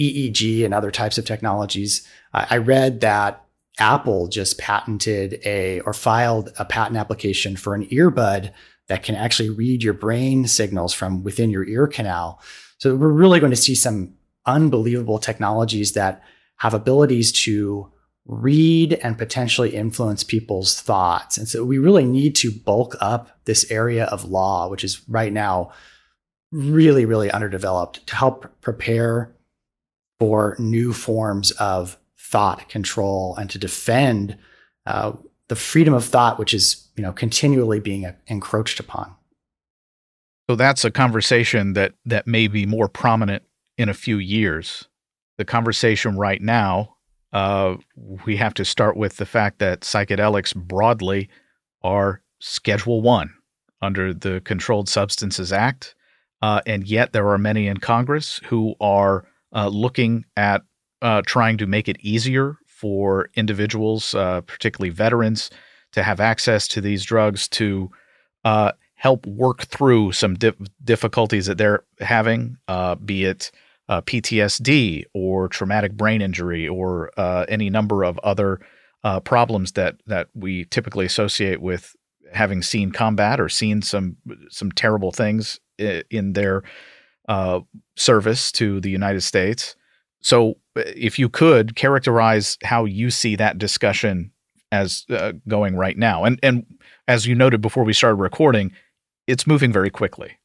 EEG 0.00 0.64
and 0.64 0.74
other 0.74 0.90
types 0.90 1.18
of 1.18 1.24
technologies. 1.24 2.06
I 2.32 2.58
read 2.58 3.00
that 3.00 3.44
Apple 3.78 4.28
just 4.28 4.58
patented 4.58 5.40
a 5.44 5.80
or 5.80 5.92
filed 5.92 6.52
a 6.58 6.64
patent 6.64 6.96
application 6.96 7.56
for 7.56 7.74
an 7.74 7.86
earbud 7.86 8.52
that 8.88 9.02
can 9.02 9.14
actually 9.14 9.50
read 9.50 9.82
your 9.82 9.94
brain 9.94 10.46
signals 10.46 10.94
from 10.94 11.22
within 11.22 11.50
your 11.50 11.66
ear 11.66 11.86
canal. 11.86 12.40
So 12.78 12.94
we're 12.94 13.08
really 13.08 13.40
going 13.40 13.50
to 13.50 13.56
see 13.56 13.74
some 13.74 14.14
unbelievable 14.44 15.18
technologies 15.18 15.92
that 15.92 16.22
have 16.56 16.74
abilities 16.74 17.32
to 17.32 17.90
read 18.26 18.94
and 18.94 19.18
potentially 19.18 19.74
influence 19.74 20.24
people's 20.24 20.80
thoughts. 20.80 21.38
And 21.38 21.48
so 21.48 21.64
we 21.64 21.78
really 21.78 22.04
need 22.04 22.34
to 22.36 22.50
bulk 22.50 22.96
up 23.00 23.38
this 23.44 23.70
area 23.70 24.06
of 24.06 24.24
law, 24.24 24.68
which 24.68 24.84
is 24.84 25.06
right 25.08 25.32
now 25.32 25.72
really, 26.56 27.04
really 27.04 27.30
underdeveloped 27.30 28.06
to 28.06 28.16
help 28.16 28.60
prepare 28.62 29.34
for 30.18 30.56
new 30.58 30.92
forms 30.92 31.50
of 31.52 31.98
thought 32.18 32.68
control 32.68 33.36
and 33.36 33.50
to 33.50 33.58
defend 33.58 34.38
uh, 34.86 35.12
the 35.48 35.56
freedom 35.56 35.92
of 35.92 36.04
thought, 36.04 36.38
which 36.38 36.54
is 36.54 36.88
you 36.96 37.02
know 37.02 37.12
continually 37.12 37.78
being 37.78 38.12
encroached 38.26 38.80
upon. 38.80 39.14
So 40.48 40.56
that's 40.56 40.84
a 40.84 40.90
conversation 40.90 41.74
that 41.74 41.92
that 42.06 42.26
may 42.26 42.48
be 42.48 42.66
more 42.66 42.88
prominent 42.88 43.42
in 43.76 43.88
a 43.88 43.94
few 43.94 44.16
years. 44.16 44.88
The 45.36 45.44
conversation 45.44 46.16
right 46.16 46.40
now, 46.40 46.96
uh, 47.32 47.76
we 48.24 48.36
have 48.36 48.54
to 48.54 48.64
start 48.64 48.96
with 48.96 49.16
the 49.16 49.26
fact 49.26 49.58
that 49.58 49.82
psychedelics 49.82 50.54
broadly 50.54 51.28
are 51.82 52.22
Schedule 52.40 53.02
One 53.02 53.34
under 53.82 54.14
the 54.14 54.40
Controlled 54.40 54.88
Substances 54.88 55.52
Act. 55.52 55.94
Uh, 56.42 56.60
and 56.66 56.86
yet 56.86 57.12
there 57.12 57.28
are 57.28 57.38
many 57.38 57.66
in 57.66 57.78
Congress 57.78 58.40
who 58.46 58.74
are 58.80 59.26
uh, 59.54 59.68
looking 59.68 60.24
at 60.36 60.62
uh, 61.02 61.22
trying 61.26 61.56
to 61.58 61.66
make 61.66 61.88
it 61.88 61.96
easier 62.00 62.58
for 62.66 63.30
individuals, 63.34 64.14
uh, 64.14 64.40
particularly 64.42 64.90
veterans, 64.90 65.50
to 65.92 66.02
have 66.02 66.20
access 66.20 66.68
to 66.68 66.80
these 66.80 67.04
drugs 67.04 67.48
to 67.48 67.90
uh, 68.44 68.72
help 68.94 69.26
work 69.26 69.62
through 69.62 70.12
some 70.12 70.34
di- 70.34 70.52
difficulties 70.84 71.46
that 71.46 71.58
they're 71.58 71.84
having, 72.00 72.56
uh, 72.68 72.94
be 72.96 73.24
it 73.24 73.50
PTSD 73.88 75.04
or 75.14 75.46
traumatic 75.48 75.92
brain 75.92 76.20
injury 76.20 76.66
or 76.66 77.12
any 77.48 77.70
number 77.70 78.02
of 78.02 78.18
other 78.18 78.60
problems 79.22 79.72
that 79.72 79.94
that 80.06 80.26
we 80.34 80.64
typically 80.64 81.06
associate 81.06 81.60
with 81.60 81.94
having 82.32 82.62
seen 82.62 82.90
combat 82.90 83.38
or 83.38 83.48
seen 83.48 83.80
some 83.80 84.16
some 84.50 84.72
terrible 84.72 85.12
things 85.12 85.60
in 85.78 86.32
their 86.32 86.62
uh, 87.28 87.60
service 87.96 88.52
to 88.52 88.80
the 88.80 88.90
United 88.90 89.22
States. 89.22 89.76
So, 90.20 90.56
uh, 90.76 90.82
if 90.94 91.18
you 91.18 91.28
could 91.28 91.76
characterize 91.76 92.58
how 92.64 92.84
you 92.84 93.10
see 93.10 93.36
that 93.36 93.58
discussion 93.58 94.32
as 94.72 95.04
uh, 95.10 95.32
going 95.48 95.76
right 95.76 95.96
now, 95.96 96.24
and 96.24 96.38
and 96.42 96.66
as 97.08 97.26
you 97.26 97.34
noted 97.34 97.60
before 97.60 97.84
we 97.84 97.92
started 97.92 98.16
recording, 98.16 98.72
it's 99.26 99.46
moving 99.46 99.72
very 99.72 99.90
quickly. 99.90 100.38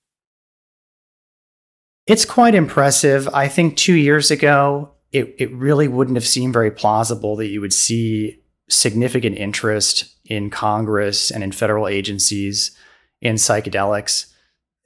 It's 2.07 2.25
quite 2.25 2.55
impressive. 2.55 3.29
I 3.33 3.47
think 3.47 3.77
two 3.77 3.93
years 3.93 4.31
ago, 4.31 4.91
it, 5.11 5.35
it 5.37 5.51
really 5.53 5.87
wouldn't 5.87 6.17
have 6.17 6.27
seemed 6.27 6.53
very 6.53 6.71
plausible 6.71 7.35
that 7.37 7.47
you 7.47 7.61
would 7.61 7.73
see 7.73 8.41
significant 8.69 9.37
interest 9.37 10.15
in 10.25 10.49
Congress 10.49 11.29
and 11.29 11.43
in 11.43 11.51
federal 11.51 11.87
agencies 11.87 12.75
in 13.21 13.35
psychedelics. 13.35 14.30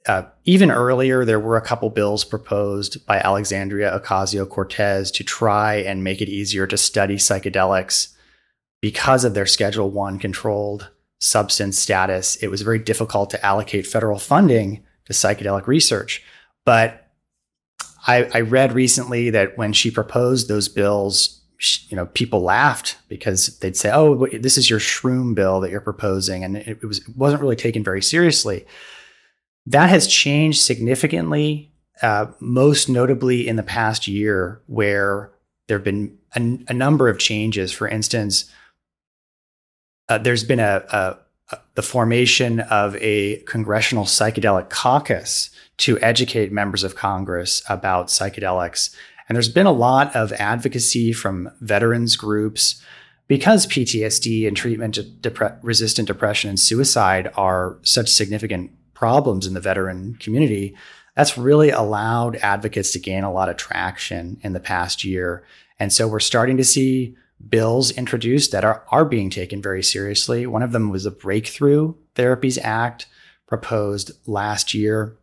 Uh, 0.06 0.22
even 0.44 0.70
earlier, 0.70 1.24
there 1.24 1.40
were 1.40 1.56
a 1.56 1.62
couple 1.62 1.90
bills 1.90 2.24
proposed 2.24 3.04
by 3.06 3.18
Alexandria 3.18 3.98
Ocasio 3.98 4.48
Cortez 4.48 5.10
to 5.10 5.24
try 5.24 5.74
and 5.76 6.04
make 6.04 6.20
it 6.20 6.28
easier 6.28 6.66
to 6.66 6.76
study 6.76 7.16
psychedelics 7.16 8.14
because 8.80 9.24
of 9.24 9.34
their 9.34 9.46
Schedule 9.46 9.90
One 9.90 10.18
controlled 10.18 10.90
substance 11.20 11.78
status. 11.78 12.36
It 12.36 12.48
was 12.48 12.62
very 12.62 12.78
difficult 12.78 13.30
to 13.30 13.44
allocate 13.44 13.86
federal 13.86 14.18
funding 14.18 14.84
to 15.06 15.12
psychedelic 15.12 15.66
research. 15.66 16.22
But 16.64 17.10
I, 18.06 18.28
I 18.32 18.40
read 18.42 18.72
recently 18.72 19.30
that 19.30 19.58
when 19.58 19.72
she 19.72 19.90
proposed 19.90 20.46
those 20.46 20.68
bills, 20.68 21.40
you 21.88 21.96
know, 21.96 22.06
people 22.06 22.42
laughed 22.42 22.96
because 23.08 23.58
they'd 23.58 23.76
say, 23.76 23.90
"Oh, 23.92 24.26
this 24.26 24.58
is 24.58 24.70
your 24.70 24.78
shroom 24.78 25.34
bill 25.34 25.60
that 25.60 25.70
you're 25.70 25.80
proposing," 25.80 26.44
and 26.44 26.56
it, 26.58 26.84
was 26.84 26.98
it 26.98 27.16
wasn't 27.16 27.42
really 27.42 27.56
taken 27.56 27.82
very 27.82 28.02
seriously. 28.02 28.66
That 29.66 29.90
has 29.90 30.06
changed 30.06 30.60
significantly, 30.60 31.72
uh, 32.02 32.26
most 32.40 32.88
notably 32.88 33.48
in 33.48 33.56
the 33.56 33.62
past 33.62 34.06
year, 34.06 34.60
where 34.66 35.32
there 35.66 35.78
have 35.78 35.84
been 35.84 36.16
a, 36.36 36.58
a 36.68 36.74
number 36.74 37.08
of 37.08 37.18
changes. 37.18 37.72
For 37.72 37.88
instance, 37.88 38.50
uh, 40.08 40.18
there's 40.18 40.44
been 40.44 40.60
a, 40.60 40.84
a, 41.50 41.56
the 41.74 41.82
formation 41.82 42.60
of 42.60 42.96
a 42.96 43.38
congressional 43.46 44.04
psychedelic 44.04 44.70
caucus 44.70 45.50
to 45.78 45.98
educate 46.00 46.52
members 46.52 46.84
of 46.84 46.96
Congress 46.96 47.62
about 47.68 48.06
psychedelics. 48.08 48.94
And 49.28 49.34
there's 49.34 49.48
been 49.48 49.66
a 49.66 49.72
lot 49.72 50.14
of 50.14 50.32
advocacy 50.34 51.12
from 51.12 51.50
veterans 51.60 52.16
groups 52.16 52.82
because 53.28 53.66
PTSD 53.66 54.46
and 54.46 54.56
treatment 54.56 54.98
resistant 55.62 56.06
depression 56.06 56.48
and 56.48 56.60
suicide 56.60 57.32
are 57.36 57.78
such 57.82 58.08
significant 58.08 58.70
problems 58.96 59.46
in 59.46 59.54
the 59.54 59.60
veteran 59.60 60.16
community, 60.16 60.74
that's 61.14 61.38
really 61.38 61.70
allowed 61.70 62.36
advocates 62.36 62.92
to 62.92 62.98
gain 62.98 63.24
a 63.24 63.32
lot 63.32 63.48
of 63.48 63.56
traction 63.56 64.38
in 64.42 64.54
the 64.54 64.60
past 64.60 65.04
year. 65.04 65.44
And 65.78 65.92
so 65.92 66.08
we're 66.08 66.20
starting 66.20 66.56
to 66.56 66.64
see 66.64 67.14
bills 67.48 67.90
introduced 67.90 68.52
that 68.52 68.64
are, 68.64 68.84
are 68.90 69.04
being 69.04 69.28
taken 69.30 69.60
very 69.60 69.82
seriously. 69.82 70.46
One 70.46 70.62
of 70.62 70.72
them 70.72 70.90
was 70.90 71.04
the 71.04 71.10
Breakthrough 71.10 71.94
Therapies 72.14 72.58
Act 72.62 73.06
proposed 73.46 74.12
last 74.26 74.74
year. 74.74 75.16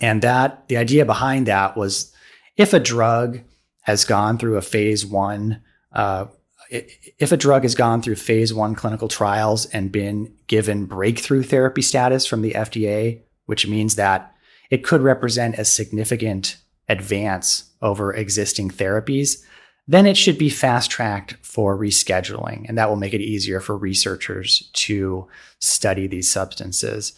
And 0.00 0.22
that 0.22 0.66
the 0.68 0.78
idea 0.78 1.04
behind 1.04 1.46
that 1.46 1.76
was 1.76 2.12
if 2.56 2.72
a 2.72 2.80
drug 2.80 3.40
has 3.82 4.04
gone 4.04 4.38
through 4.38 4.56
a 4.56 4.62
phase 4.62 5.04
one 5.06 5.62
uh, 5.92 6.26
if 6.70 7.32
a 7.32 7.36
drug 7.36 7.62
has 7.62 7.74
gone 7.74 8.02
through 8.02 8.16
phase 8.16 8.52
one 8.52 8.74
clinical 8.74 9.08
trials 9.08 9.66
and 9.66 9.92
been 9.92 10.34
given 10.46 10.86
breakthrough 10.86 11.42
therapy 11.42 11.82
status 11.82 12.26
from 12.26 12.42
the 12.42 12.52
FDA, 12.52 13.20
which 13.46 13.66
means 13.66 13.96
that 13.96 14.34
it 14.70 14.84
could 14.84 15.00
represent 15.00 15.58
a 15.58 15.64
significant 15.64 16.56
advance 16.88 17.70
over 17.82 18.12
existing 18.12 18.70
therapies, 18.70 19.42
then 19.88 20.06
it 20.06 20.16
should 20.16 20.38
be 20.38 20.50
fast 20.50 20.90
tracked 20.90 21.36
for 21.42 21.78
rescheduling. 21.78 22.68
And 22.68 22.76
that 22.76 22.88
will 22.88 22.96
make 22.96 23.14
it 23.14 23.20
easier 23.20 23.60
for 23.60 23.76
researchers 23.76 24.68
to 24.74 25.28
study 25.60 26.06
these 26.06 26.28
substances. 26.28 27.12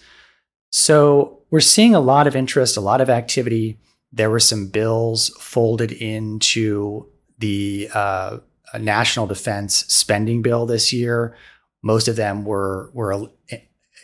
So 0.71 1.41
we're 1.51 1.61
seeing 1.61 1.95
a 1.95 2.01
lot 2.01 2.27
of 2.27 2.37
interest, 2.37 2.77
a 2.77 2.83
lot 2.83 3.01
of 3.01 3.09
activity. 3.09 3.79
There 4.13 4.29
were 4.29 4.41
some 4.41 4.69
bills 4.69 5.31
folded 5.41 5.93
into 5.93 7.07
the 7.39 7.89
uh, 7.95 8.39
national 8.79 9.27
defense 9.27 9.85
spending 9.89 10.43
bill 10.43 10.67
this 10.67 10.93
year. 10.93 11.37
Most 11.83 12.09
of 12.09 12.17
them 12.17 12.45
were 12.45 12.91
were 12.93 13.29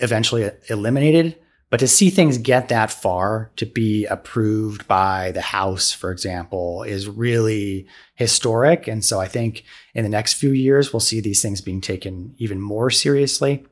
eventually 0.00 0.50
eliminated. 0.68 1.37
But 1.71 1.80
to 1.80 1.88
see 1.88 2.11
things 2.11 2.38
get 2.38 2.68
that 2.68 2.92
far 2.92 3.50
to 3.56 3.66
be 3.66 4.04
approved 4.06 4.87
by 4.87 5.33
the 5.33 5.40
House, 5.40 5.90
for 5.90 6.12
example, 6.12 6.85
is 6.85 7.09
really 7.09 7.88
historic. 8.14 8.87
And 8.87 9.04
so 9.04 9.18
I 9.18 9.26
think 9.26 9.64
in 9.92 10.04
the 10.04 10.09
next 10.09 10.35
few 10.35 10.52
years, 10.52 10.92
we'll 10.92 11.00
see 11.00 11.21
these 11.21 11.42
things 11.42 11.61
being 11.61 11.80
taken 11.80 12.33
even 12.38 12.61
more 12.61 12.90
seriously. 12.90 13.66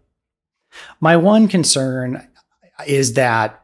My 1.00 1.16
one 1.16 1.46
concern 1.46 2.26
is 2.88 3.12
that 3.12 3.62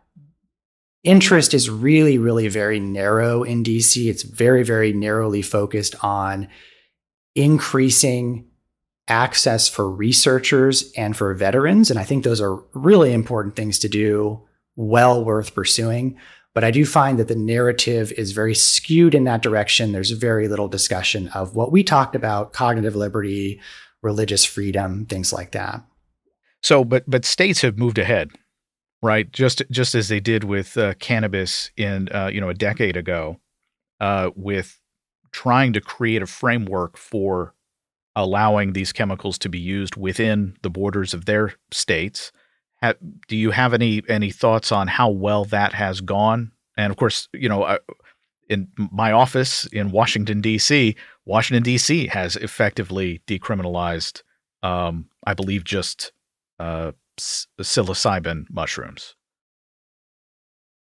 interest 1.03 1.53
is 1.53 1.69
really, 1.69 2.19
really 2.19 2.47
very 2.47 2.79
narrow 2.79 3.43
in 3.43 3.65
DC. 3.65 4.09
It's 4.09 4.23
very, 4.23 4.63
very 4.63 4.93
narrowly 4.93 5.43
focused 5.43 5.97
on 6.05 6.47
increasing 7.39 8.45
access 9.09 9.69
for 9.69 9.91
researchers 9.91 10.93
and 10.97 11.17
for 11.17 11.33
veterans. 11.35 11.91
And 11.91 11.99
I 11.99 12.05
think 12.05 12.25
those 12.25 12.41
are 12.41 12.57
really 12.75 13.13
important 13.13 13.57
things 13.57 13.79
to 13.81 13.89
do, 13.89 14.43
well 14.77 15.25
worth 15.25 15.55
pursuing. 15.55 16.19
But 16.55 16.65
I 16.65 16.71
do 16.71 16.85
find 16.85 17.19
that 17.19 17.29
the 17.29 17.37
narrative 17.37 18.13
is 18.13 18.33
very 18.33 18.55
skewed 18.55 19.15
in 19.15 19.25
that 19.25 19.43
direction. 19.43 19.93
There's 19.93 20.11
very 20.11 20.49
little 20.49 20.69
discussion 20.69 21.29
of 21.29 21.55
what 21.55 21.73
we 21.73 21.83
talked 21.83 22.17
about 22.17 22.53
cognitive 22.53 22.97
liberty, 22.97 23.61
religious 24.03 24.45
freedom, 24.45 25.07
things 25.07 25.33
like 25.33 25.53
that. 25.53 25.83
So, 26.63 26.85
but 26.85 27.05
but 27.09 27.25
states 27.25 27.61
have 27.63 27.79
moved 27.79 27.99
ahead 27.99 28.31
right? 29.03 29.31
Just 29.33 29.63
just 29.71 29.95
as 29.95 30.09
they 30.09 30.21
did 30.21 30.45
with 30.45 30.77
uh, 30.77 30.95
cannabis 30.95 31.71
in 31.77 32.09
uh, 32.09 32.31
you 32.33 32.41
know 32.41 32.49
a 32.49 32.55
decade 32.55 32.97
ago, 32.97 33.39
uh, 34.01 34.31
with 34.35 34.79
trying 35.33 35.73
to 35.73 35.81
create 35.81 36.23
a 36.23 36.27
framework 36.27 36.97
for 36.97 37.55
allowing 38.17 38.73
these 38.73 38.93
chemicals 38.93 39.39
to 39.39 39.49
be 39.49 39.59
used 39.59 39.97
within 39.97 40.57
the 40.63 40.71
borders 40.71 41.15
of 41.15 41.25
their 41.25 41.55
states. 41.71 42.33
Do 43.29 43.37
you 43.37 43.51
have 43.51 43.75
any 43.75 44.03
any 44.09 44.31
thoughts 44.31 44.73
on 44.73 44.89
how 44.89 45.11
well 45.11 45.45
that 45.47 45.73
has 45.73 46.01
gone? 46.01 46.53
And 46.77 46.91
of 46.91 46.97
course, 46.97 47.29
you 47.33 47.49
know, 47.49 47.79
in 48.49 48.69
my 48.77 49.13
office 49.13 49.67
in 49.67 49.91
Washington 49.91 50.41
D.C., 50.41 50.97
Washington 51.27 51.63
D.C. 51.63 52.07
has 52.09 52.37
effectively 52.37 53.21
decriminalized, 53.27 54.23
um, 54.63 55.07
I 55.27 55.35
believe, 55.35 55.65
just 55.65 56.13
uh, 56.59 56.93
psilocybin 57.19 58.47
mushrooms. 58.51 59.15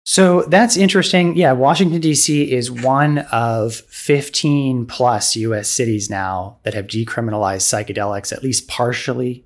So 0.09 0.43
that's 0.43 0.77
interesting. 0.77 1.37
Yeah, 1.37 1.51
Washington, 1.51 2.01
D.C. 2.01 2.53
is 2.53 2.71
one 2.71 3.19
of 3.33 3.75
15 3.75 4.87
plus 4.87 5.35
U.S. 5.35 5.69
cities 5.69 6.09
now 6.09 6.59
that 6.63 6.75
have 6.75 6.87
decriminalized 6.87 7.67
psychedelics, 7.67 8.33
at 8.33 8.45
least 8.45 8.69
partially. 8.69 9.45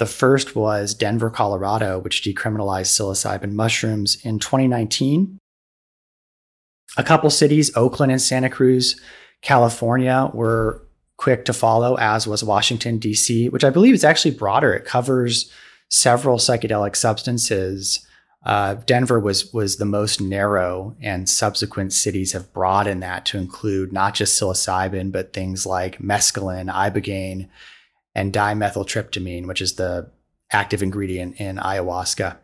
The 0.00 0.06
first 0.06 0.56
was 0.56 0.94
Denver, 0.94 1.30
Colorado, 1.30 2.00
which 2.00 2.24
decriminalized 2.24 2.90
psilocybin 2.90 3.52
mushrooms 3.52 4.16
in 4.24 4.40
2019. 4.40 5.38
A 6.96 7.04
couple 7.04 7.30
cities, 7.30 7.74
Oakland 7.76 8.10
and 8.10 8.20
Santa 8.20 8.50
Cruz, 8.50 9.00
California, 9.42 10.28
were 10.34 10.82
quick 11.18 11.44
to 11.44 11.52
follow, 11.52 11.94
as 11.98 12.26
was 12.26 12.42
Washington, 12.42 12.98
D.C., 12.98 13.48
which 13.50 13.62
I 13.62 13.70
believe 13.70 13.94
is 13.94 14.02
actually 14.02 14.32
broader. 14.32 14.74
It 14.74 14.84
covers 14.84 15.52
several 15.88 16.38
psychedelic 16.38 16.96
substances. 16.96 18.04
Uh, 18.44 18.74
Denver 18.74 19.18
was 19.18 19.52
was 19.52 19.76
the 19.76 19.86
most 19.86 20.20
narrow, 20.20 20.94
and 21.00 21.28
subsequent 21.28 21.92
cities 21.92 22.32
have 22.32 22.52
broadened 22.52 23.02
that 23.02 23.24
to 23.26 23.38
include 23.38 23.92
not 23.92 24.14
just 24.14 24.38
psilocybin, 24.38 25.10
but 25.12 25.32
things 25.32 25.64
like 25.64 25.98
mescaline, 25.98 26.70
ibogaine, 26.70 27.48
and 28.14 28.32
dimethyltryptamine, 28.32 29.46
which 29.46 29.62
is 29.62 29.74
the 29.74 30.10
active 30.52 30.82
ingredient 30.82 31.40
in 31.40 31.56
ayahuasca. 31.56 32.36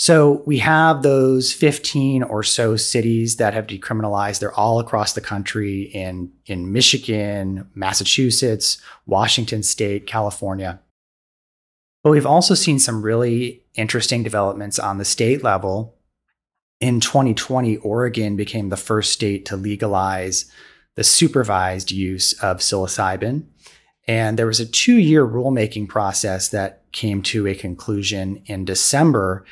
So 0.00 0.44
we 0.46 0.58
have 0.58 1.02
those 1.02 1.52
15 1.52 2.22
or 2.22 2.44
so 2.44 2.76
cities 2.76 3.36
that 3.36 3.52
have 3.54 3.66
decriminalized. 3.66 4.38
They're 4.38 4.54
all 4.54 4.78
across 4.78 5.12
the 5.12 5.20
country 5.20 5.82
in, 5.82 6.30
in 6.46 6.72
Michigan, 6.72 7.68
Massachusetts, 7.74 8.80
Washington 9.06 9.64
State, 9.64 10.06
California. 10.06 10.80
But 12.08 12.12
we've 12.12 12.24
also 12.24 12.54
seen 12.54 12.78
some 12.78 13.02
really 13.02 13.64
interesting 13.74 14.22
developments 14.22 14.78
on 14.78 14.96
the 14.96 15.04
state 15.04 15.44
level. 15.44 15.94
In 16.80 17.00
2020, 17.00 17.76
Oregon 17.76 18.34
became 18.34 18.70
the 18.70 18.78
first 18.78 19.12
state 19.12 19.44
to 19.44 19.58
legalize 19.58 20.50
the 20.94 21.04
supervised 21.04 21.90
use 21.90 22.32
of 22.42 22.60
psilocybin. 22.60 23.44
And 24.06 24.38
there 24.38 24.46
was 24.46 24.58
a 24.58 24.64
two 24.64 24.96
year 24.96 25.26
rulemaking 25.26 25.90
process 25.90 26.48
that 26.48 26.90
came 26.92 27.20
to 27.24 27.46
a 27.46 27.54
conclusion 27.54 28.42
in 28.46 28.64
December. 28.64 29.44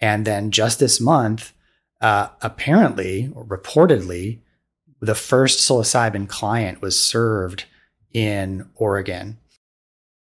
And 0.00 0.24
then 0.24 0.52
just 0.52 0.78
this 0.78 1.00
month, 1.00 1.52
uh, 2.00 2.28
apparently, 2.42 3.28
or 3.34 3.44
reportedly, 3.44 4.38
the 5.00 5.16
first 5.16 5.68
psilocybin 5.68 6.28
client 6.28 6.80
was 6.80 6.96
served 6.96 7.64
in 8.12 8.70
Oregon. 8.76 9.38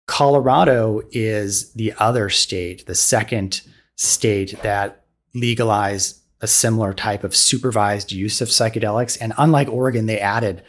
Colorado 0.07 1.03
is 1.13 1.73
the 1.75 1.95
other 1.99 2.29
state, 2.29 2.87
the 2.87 2.95
second 2.95 3.63
state 3.97 4.61
that 4.63 5.05
legalized 5.35 6.19
a 6.41 6.47
similar 6.47 6.93
type 6.93 7.25
of 7.25 7.37
supervised 7.37 8.11
use 8.13 8.41
of 8.41 8.49
psychedelics. 8.49 9.17
And 9.21 9.33
unlike 9.39 9.69
Oregon, 9.69 10.07
they 10.07 10.19
added 10.19 10.65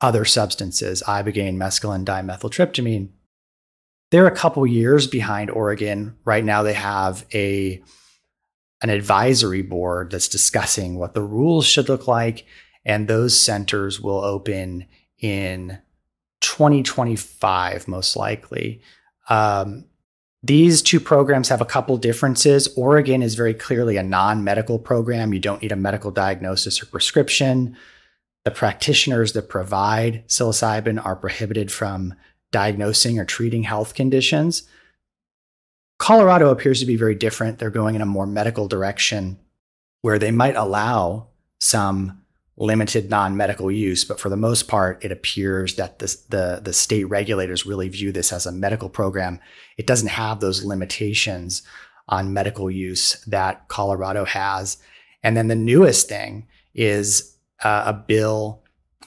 other 0.00 0.24
substances, 0.24 1.02
ibogaine, 1.06 1.56
mescaline, 1.56 2.04
dimethyltryptamine. 2.04 3.10
They're 4.10 4.26
a 4.26 4.34
couple 4.34 4.66
years 4.66 5.06
behind 5.06 5.50
Oregon. 5.50 6.16
Right 6.24 6.44
now, 6.44 6.62
they 6.62 6.74
have 6.74 7.24
a 7.32 7.82
an 8.82 8.90
advisory 8.90 9.62
board 9.62 10.10
that's 10.10 10.26
discussing 10.26 10.98
what 10.98 11.14
the 11.14 11.22
rules 11.22 11.64
should 11.66 11.88
look 11.88 12.08
like, 12.08 12.44
and 12.84 13.06
those 13.06 13.40
centers 13.40 14.00
will 14.00 14.24
open 14.24 14.86
in 15.20 15.78
2025, 16.42 17.88
most 17.88 18.16
likely. 18.16 18.82
Um, 19.30 19.84
these 20.42 20.82
two 20.82 20.98
programs 21.00 21.48
have 21.48 21.60
a 21.60 21.66
couple 21.66 21.96
differences. 21.96 22.68
Oregon 22.76 23.22
is 23.22 23.36
very 23.36 23.54
clearly 23.54 23.96
a 23.96 24.02
non 24.02 24.42
medical 24.44 24.78
program. 24.78 25.32
You 25.32 25.40
don't 25.40 25.62
need 25.62 25.72
a 25.72 25.76
medical 25.76 26.10
diagnosis 26.10 26.82
or 26.82 26.86
prescription. 26.86 27.76
The 28.44 28.50
practitioners 28.50 29.32
that 29.32 29.48
provide 29.48 30.26
psilocybin 30.28 31.04
are 31.04 31.14
prohibited 31.14 31.70
from 31.70 32.14
diagnosing 32.50 33.18
or 33.18 33.24
treating 33.24 33.62
health 33.62 33.94
conditions. 33.94 34.64
Colorado 35.98 36.50
appears 36.50 36.80
to 36.80 36.86
be 36.86 36.96
very 36.96 37.14
different. 37.14 37.60
They're 37.60 37.70
going 37.70 37.94
in 37.94 38.02
a 38.02 38.06
more 38.06 38.26
medical 38.26 38.66
direction 38.66 39.38
where 40.00 40.18
they 40.18 40.32
might 40.32 40.56
allow 40.56 41.28
some 41.60 42.21
limited 42.56 43.08
non-medical 43.08 43.70
use, 43.70 44.04
but 44.04 44.20
for 44.20 44.28
the 44.28 44.36
most 44.36 44.68
part, 44.68 45.02
it 45.04 45.10
appears 45.10 45.76
that 45.76 45.98
the, 45.98 46.16
the, 46.28 46.60
the 46.62 46.72
state 46.72 47.04
regulators 47.04 47.64
really 47.64 47.88
view 47.88 48.12
this 48.12 48.32
as 48.32 48.46
a 48.46 48.52
medical 48.52 48.88
program. 48.88 49.40
It 49.78 49.86
doesn't 49.86 50.08
have 50.08 50.40
those 50.40 50.64
limitations 50.64 51.62
on 52.08 52.32
medical 52.32 52.70
use 52.70 53.22
that 53.26 53.68
Colorado 53.68 54.24
has. 54.24 54.76
And 55.22 55.36
then 55.36 55.48
the 55.48 55.54
newest 55.54 56.08
thing 56.08 56.46
is 56.74 57.36
uh, 57.62 57.84
a 57.86 57.92
bill 57.92 58.62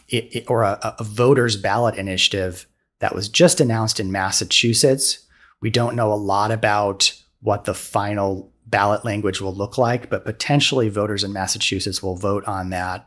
it, 0.07 0.35
it, 0.35 0.45
or 0.49 0.63
a, 0.63 0.95
a 0.99 1.03
voters 1.03 1.55
ballot 1.55 1.95
initiative 1.95 2.67
that 2.99 3.15
was 3.15 3.29
just 3.29 3.59
announced 3.59 3.99
in 3.99 4.11
Massachusetts. 4.11 5.25
We 5.61 5.69
don't 5.69 5.95
know 5.95 6.11
a 6.11 6.15
lot 6.15 6.51
about 6.51 7.13
what 7.41 7.65
the 7.65 7.73
final 7.73 8.51
ballot 8.65 9.05
language 9.05 9.41
will 9.41 9.53
look 9.53 9.77
like, 9.77 10.09
but 10.09 10.25
potentially 10.25 10.89
voters 10.89 11.23
in 11.23 11.33
Massachusetts 11.33 12.01
will 12.01 12.15
vote 12.15 12.43
on 12.45 12.69
that 12.71 13.05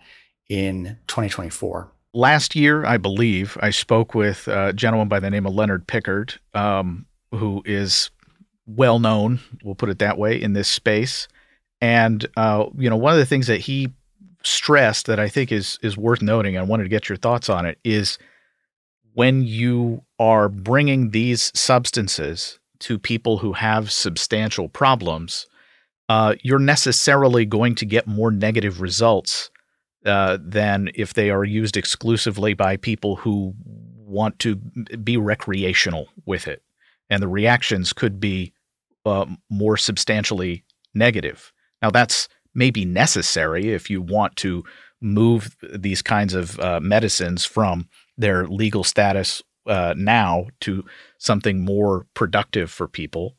in 0.49 0.97
2024. 1.07 1.91
Last 2.15 2.57
year, 2.57 2.85
I 2.87 2.97
believe, 2.97 3.57
I 3.61 3.71
spoke 3.71 4.15
with 4.15 4.49
a 4.49 4.73
gentleman 4.73 5.09
by 5.09 5.21
the 5.21 5.31
name 5.31 5.47
of 5.47 5.55
Leonard 5.55 5.87
Pickard, 5.87 6.35
um, 6.55 7.07
who 7.33 7.63
is 7.67 8.11
well 8.67 8.99
known, 8.99 9.41
we'll 9.63 9.75
put 9.75 9.89
it 9.89 9.99
that 9.99 10.19
way, 10.19 10.41
in 10.41 10.53
this 10.53 10.69
space. 10.69 11.29
And 11.81 12.27
uh, 12.37 12.67
you 12.77 12.91
know, 12.91 12.97
one 12.97 13.13
of 13.13 13.19
the 13.19 13.27
things 13.27 13.47
that 13.47 13.61
he 13.61 13.91
stressed 14.43 15.07
that 15.07 15.21
I 15.21 15.29
think 15.29 15.53
is 15.53 15.79
is 15.83 15.97
worth 15.97 16.23
noting, 16.23 16.57
I 16.57 16.63
wanted 16.63 16.85
to 16.85 16.89
get 16.89 17.09
your 17.09 17.17
thoughts 17.17 17.49
on 17.49 17.67
it, 17.67 17.79
is 17.85 18.19
when 19.15 19.43
you 19.43 20.03
are 20.19 20.49
bringing 20.49 21.11
these 21.11 21.53
substances 21.59 22.59
to 22.81 22.99
people 22.99 23.39
who 23.39 23.53
have 23.53 23.91
substantial 23.91 24.69
problems, 24.69 25.47
uh, 26.09 26.35
you're 26.43 26.59
necessarily 26.59 27.45
going 27.45 27.75
to 27.77 27.85
get 27.85 28.07
more 28.07 28.31
negative 28.31 28.81
results 28.81 29.51
uh, 30.09 30.39
than 30.41 30.91
if 30.95 31.15
they 31.15 31.31
are 31.31 31.45
used 31.45 31.77
exclusively 31.77 32.55
by 32.55 32.77
people 32.77 33.17
who 33.17 33.55
want 34.07 34.39
to 34.39 34.57
be 34.57 35.17
recreational 35.17 36.09
with 36.27 36.49
it. 36.49 36.63
And 37.11 37.23
the 37.23 37.29
reactions 37.29 37.93
could 37.93 38.19
be 38.19 38.53
uh, 39.05 39.27
more 39.51 39.77
substantially 39.77 40.65
negative. 40.95 41.53
Now, 41.83 41.91
that's 41.91 42.29
maybe 42.55 42.85
necessary 42.85 43.73
if 43.73 43.91
you 43.91 44.03
want 44.03 44.37
to 44.37 44.65
move 45.01 45.57
these 45.63 46.03
kinds 46.03 46.35
of 46.35 46.59
uh, 46.59 46.81
medicines 46.81 47.45
from 47.45 47.89
their 48.17 48.49
legal 48.49 48.83
status 48.83 49.43
uh, 49.67 49.95
now 49.97 50.47
to 50.61 50.85
something 51.19 51.65
more 51.65 52.07
productive 52.15 52.71
for 52.71 52.89
people. 52.89 53.37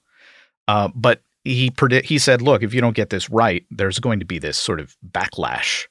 Uh, 0.68 0.88
but 0.96 1.22
he 1.44 1.72
he 2.04 2.20
said, 2.20 2.42
look, 2.42 2.64
if 2.64 2.74
you 2.74 2.82
don't 2.82 2.96
get 2.96 3.10
this 3.10 3.30
right, 3.30 3.66
there's 3.72 4.00
going 4.00 4.20
to 4.20 4.26
be 4.26 4.40
this 4.40 4.58
sort 4.58 4.80
of 4.80 4.96
backlash. 5.12 5.88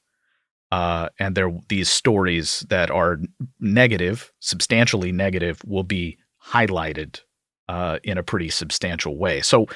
Uh, 0.70 1.08
and 1.18 1.34
there 1.34 1.50
these 1.68 1.88
stories 1.88 2.66
that 2.68 2.90
are 2.90 3.18
negative, 3.58 4.32
substantially 4.40 5.12
negative, 5.12 5.62
will 5.64 5.82
be 5.82 6.18
highlighted 6.44 7.20
uh, 7.68 7.98
in 8.04 8.18
a 8.18 8.22
pretty 8.22 8.50
substantial 8.50 9.16
way. 9.16 9.40
So, 9.40 9.66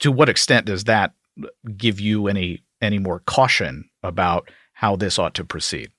to 0.00 0.10
what 0.10 0.28
extent 0.28 0.66
does 0.66 0.84
that 0.84 1.12
give 1.76 2.00
you 2.00 2.26
any 2.26 2.62
any 2.80 2.98
more 2.98 3.20
caution 3.20 3.90
about 4.02 4.50
how 4.72 4.96
this 4.96 5.18
ought 5.18 5.34
to 5.34 5.44
proceed? 5.44 5.90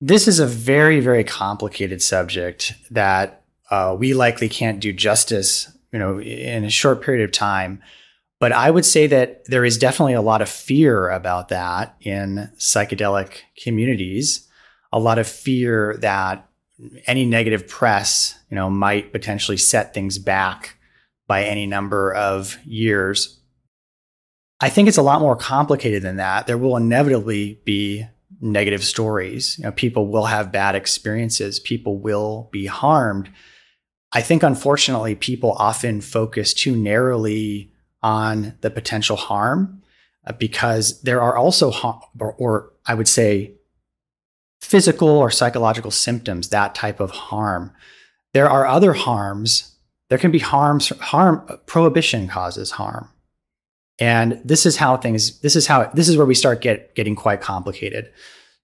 This 0.00 0.26
is 0.26 0.38
a 0.38 0.46
very 0.46 1.00
very 1.00 1.24
complicated 1.24 2.00
subject 2.00 2.72
that 2.90 3.42
uh, 3.70 3.94
we 3.98 4.14
likely 4.14 4.48
can't 4.48 4.80
do 4.80 4.92
justice, 4.92 5.70
you 5.92 5.98
know, 5.98 6.20
in 6.20 6.64
a 6.64 6.70
short 6.70 7.02
period 7.02 7.24
of 7.24 7.32
time. 7.32 7.82
But 8.40 8.52
I 8.52 8.70
would 8.70 8.86
say 8.86 9.06
that 9.06 9.44
there 9.44 9.66
is 9.66 9.76
definitely 9.76 10.14
a 10.14 10.22
lot 10.22 10.40
of 10.40 10.48
fear 10.48 11.10
about 11.10 11.48
that 11.48 11.94
in 12.00 12.50
psychedelic 12.56 13.42
communities. 13.62 14.48
A 14.92 14.98
lot 14.98 15.18
of 15.18 15.28
fear 15.28 15.98
that 16.00 16.48
any 17.06 17.26
negative 17.26 17.68
press, 17.68 18.38
you 18.50 18.54
know, 18.54 18.70
might 18.70 19.12
potentially 19.12 19.58
set 19.58 19.92
things 19.92 20.18
back 20.18 20.78
by 21.28 21.44
any 21.44 21.66
number 21.66 22.14
of 22.14 22.56
years. 22.64 23.38
I 24.58 24.70
think 24.70 24.88
it's 24.88 24.96
a 24.96 25.02
lot 25.02 25.20
more 25.20 25.36
complicated 25.36 26.02
than 26.02 26.16
that. 26.16 26.46
There 26.46 26.58
will 26.58 26.76
inevitably 26.76 27.60
be 27.64 28.06
negative 28.40 28.82
stories. 28.82 29.58
You 29.58 29.64
know, 29.64 29.72
people 29.72 30.08
will 30.08 30.24
have 30.24 30.50
bad 30.50 30.74
experiences. 30.74 31.60
People 31.60 31.98
will 31.98 32.48
be 32.52 32.66
harmed. 32.66 33.30
I 34.12 34.22
think, 34.22 34.42
unfortunately, 34.42 35.14
people 35.14 35.52
often 35.52 36.00
focus 36.00 36.52
too 36.54 36.74
narrowly 36.74 37.69
on 38.02 38.54
the 38.60 38.70
potential 38.70 39.16
harm 39.16 39.82
uh, 40.26 40.32
because 40.32 41.00
there 41.02 41.20
are 41.20 41.36
also, 41.36 41.72
or, 42.18 42.34
or 42.34 42.72
I 42.86 42.94
would 42.94 43.08
say, 43.08 43.54
physical 44.60 45.08
or 45.08 45.30
psychological 45.30 45.90
symptoms, 45.90 46.48
that 46.48 46.74
type 46.74 47.00
of 47.00 47.10
harm. 47.10 47.72
There 48.34 48.48
are 48.48 48.66
other 48.66 48.92
harms. 48.92 49.76
There 50.08 50.18
can 50.18 50.30
be 50.30 50.38
harms, 50.38 50.88
harm, 51.00 51.46
prohibition 51.66 52.28
causes 52.28 52.72
harm. 52.72 53.08
And 53.98 54.40
this 54.44 54.64
is 54.64 54.76
how 54.76 54.96
things, 54.96 55.40
this 55.40 55.56
is 55.56 55.66
how, 55.66 55.90
this 55.94 56.08
is 56.08 56.16
where 56.16 56.26
we 56.26 56.34
start 56.34 56.60
get, 56.60 56.94
getting 56.94 57.14
quite 57.14 57.40
complicated. 57.40 58.10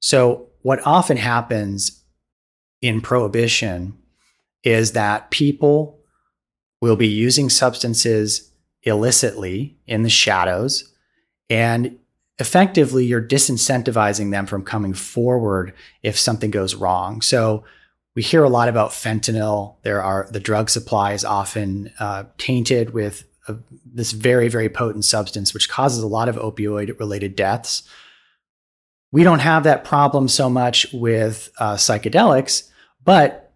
So, 0.00 0.48
what 0.62 0.80
often 0.84 1.16
happens 1.16 2.02
in 2.82 3.00
prohibition 3.00 3.96
is 4.64 4.92
that 4.92 5.30
people 5.30 6.00
will 6.80 6.96
be 6.96 7.06
using 7.06 7.48
substances 7.48 8.50
illicitly 8.86 9.76
in 9.86 10.02
the 10.02 10.08
shadows 10.08 10.92
and 11.50 11.98
effectively 12.38 13.04
you're 13.04 13.22
disincentivizing 13.22 14.30
them 14.30 14.46
from 14.46 14.62
coming 14.62 14.94
forward 14.94 15.74
if 16.02 16.18
something 16.18 16.50
goes 16.50 16.74
wrong. 16.74 17.20
So 17.20 17.64
we 18.14 18.22
hear 18.22 18.44
a 18.44 18.48
lot 18.48 18.68
about 18.68 18.90
fentanyl. 18.90 19.74
There 19.82 20.02
are 20.02 20.28
the 20.30 20.40
drug 20.40 20.70
supply 20.70 21.12
is 21.12 21.24
often 21.24 21.92
uh, 21.98 22.24
tainted 22.38 22.94
with 22.94 23.24
a, 23.48 23.56
this 23.84 24.12
very 24.12 24.48
very 24.48 24.68
potent 24.68 25.04
substance, 25.04 25.52
which 25.52 25.68
causes 25.68 26.02
a 26.02 26.08
lot 26.08 26.28
of 26.28 26.36
opioid 26.36 26.98
related 26.98 27.36
deaths. 27.36 27.82
We 29.12 29.24
don't 29.24 29.40
have 29.40 29.64
that 29.64 29.84
problem 29.84 30.28
so 30.28 30.48
much 30.48 30.86
with 30.92 31.50
uh, 31.58 31.74
psychedelics, 31.74 32.70
but 33.04 33.52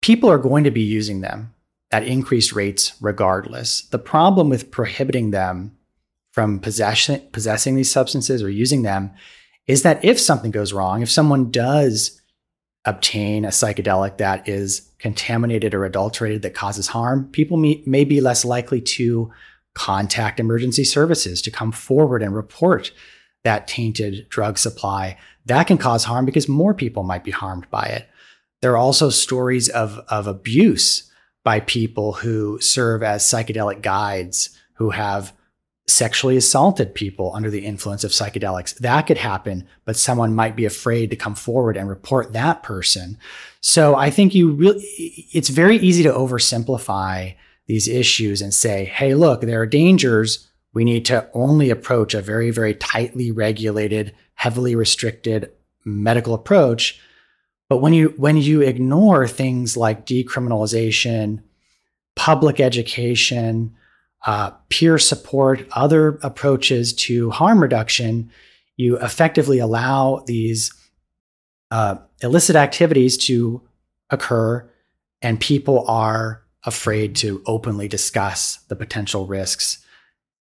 people 0.00 0.30
are 0.30 0.38
going 0.38 0.64
to 0.64 0.70
be 0.70 0.82
using 0.82 1.20
them 1.20 1.51
at 1.92 2.06
increased 2.06 2.52
rates 2.52 2.94
regardless. 3.00 3.82
The 3.82 3.98
problem 3.98 4.48
with 4.48 4.70
prohibiting 4.70 5.30
them 5.30 5.76
from 6.32 6.58
possessing, 6.58 7.20
possessing 7.32 7.76
these 7.76 7.90
substances 7.90 8.42
or 8.42 8.48
using 8.48 8.82
them 8.82 9.12
is 9.66 9.82
that 9.82 10.04
if 10.04 10.18
something 10.18 10.50
goes 10.50 10.72
wrong, 10.72 11.02
if 11.02 11.10
someone 11.10 11.50
does 11.50 12.20
obtain 12.84 13.44
a 13.44 13.48
psychedelic 13.48 14.16
that 14.16 14.48
is 14.48 14.90
contaminated 14.98 15.74
or 15.74 15.84
adulterated 15.84 16.42
that 16.42 16.54
causes 16.54 16.88
harm, 16.88 17.28
people 17.30 17.56
may, 17.56 17.82
may 17.86 18.04
be 18.04 18.20
less 18.20 18.44
likely 18.44 18.80
to 18.80 19.30
contact 19.74 20.40
emergency 20.40 20.84
services 20.84 21.40
to 21.42 21.50
come 21.50 21.70
forward 21.70 22.22
and 22.22 22.34
report 22.34 22.90
that 23.44 23.68
tainted 23.68 24.28
drug 24.28 24.58
supply. 24.58 25.16
That 25.46 25.66
can 25.66 25.78
cause 25.78 26.04
harm 26.04 26.24
because 26.24 26.48
more 26.48 26.74
people 26.74 27.02
might 27.02 27.24
be 27.24 27.30
harmed 27.30 27.68
by 27.70 27.84
it. 27.84 28.08
There 28.62 28.72
are 28.72 28.76
also 28.76 29.10
stories 29.10 29.68
of, 29.68 29.98
of 30.08 30.26
abuse 30.26 31.11
by 31.44 31.60
people 31.60 32.12
who 32.12 32.60
serve 32.60 33.02
as 33.02 33.22
psychedelic 33.24 33.82
guides 33.82 34.50
who 34.74 34.90
have 34.90 35.32
sexually 35.86 36.36
assaulted 36.36 36.94
people 36.94 37.32
under 37.34 37.50
the 37.50 37.66
influence 37.66 38.04
of 38.04 38.12
psychedelics. 38.12 38.76
That 38.78 39.02
could 39.02 39.18
happen, 39.18 39.66
but 39.84 39.96
someone 39.96 40.34
might 40.34 40.54
be 40.54 40.64
afraid 40.64 41.10
to 41.10 41.16
come 41.16 41.34
forward 41.34 41.76
and 41.76 41.88
report 41.88 42.32
that 42.32 42.62
person. 42.62 43.18
So 43.60 43.96
I 43.96 44.10
think 44.10 44.34
you 44.34 44.52
really, 44.52 44.84
it's 45.32 45.48
very 45.48 45.76
easy 45.76 46.02
to 46.04 46.12
oversimplify 46.12 47.34
these 47.66 47.88
issues 47.88 48.40
and 48.40 48.54
say, 48.54 48.84
hey, 48.84 49.14
look, 49.14 49.40
there 49.40 49.60
are 49.60 49.66
dangers. 49.66 50.48
We 50.72 50.84
need 50.84 51.04
to 51.06 51.28
only 51.34 51.70
approach 51.70 52.14
a 52.14 52.22
very, 52.22 52.50
very 52.50 52.74
tightly 52.74 53.30
regulated, 53.30 54.14
heavily 54.34 54.74
restricted 54.74 55.50
medical 55.84 56.34
approach. 56.34 57.00
But 57.72 57.78
when 57.78 57.94
you 57.94 58.12
when 58.18 58.36
you 58.36 58.60
ignore 58.60 59.26
things 59.26 59.78
like 59.78 60.04
decriminalization, 60.04 61.42
public 62.16 62.60
education, 62.60 63.74
uh, 64.26 64.50
peer 64.68 64.98
support, 64.98 65.66
other 65.72 66.18
approaches 66.22 66.92
to 66.92 67.30
harm 67.30 67.62
reduction, 67.62 68.30
you 68.76 68.98
effectively 68.98 69.58
allow 69.58 70.22
these 70.26 70.70
uh, 71.70 71.96
illicit 72.22 72.56
activities 72.56 73.16
to 73.28 73.62
occur, 74.10 74.68
and 75.22 75.40
people 75.40 75.88
are 75.88 76.42
afraid 76.66 77.16
to 77.16 77.42
openly 77.46 77.88
discuss 77.88 78.58
the 78.68 78.76
potential 78.76 79.26
risks. 79.26 79.82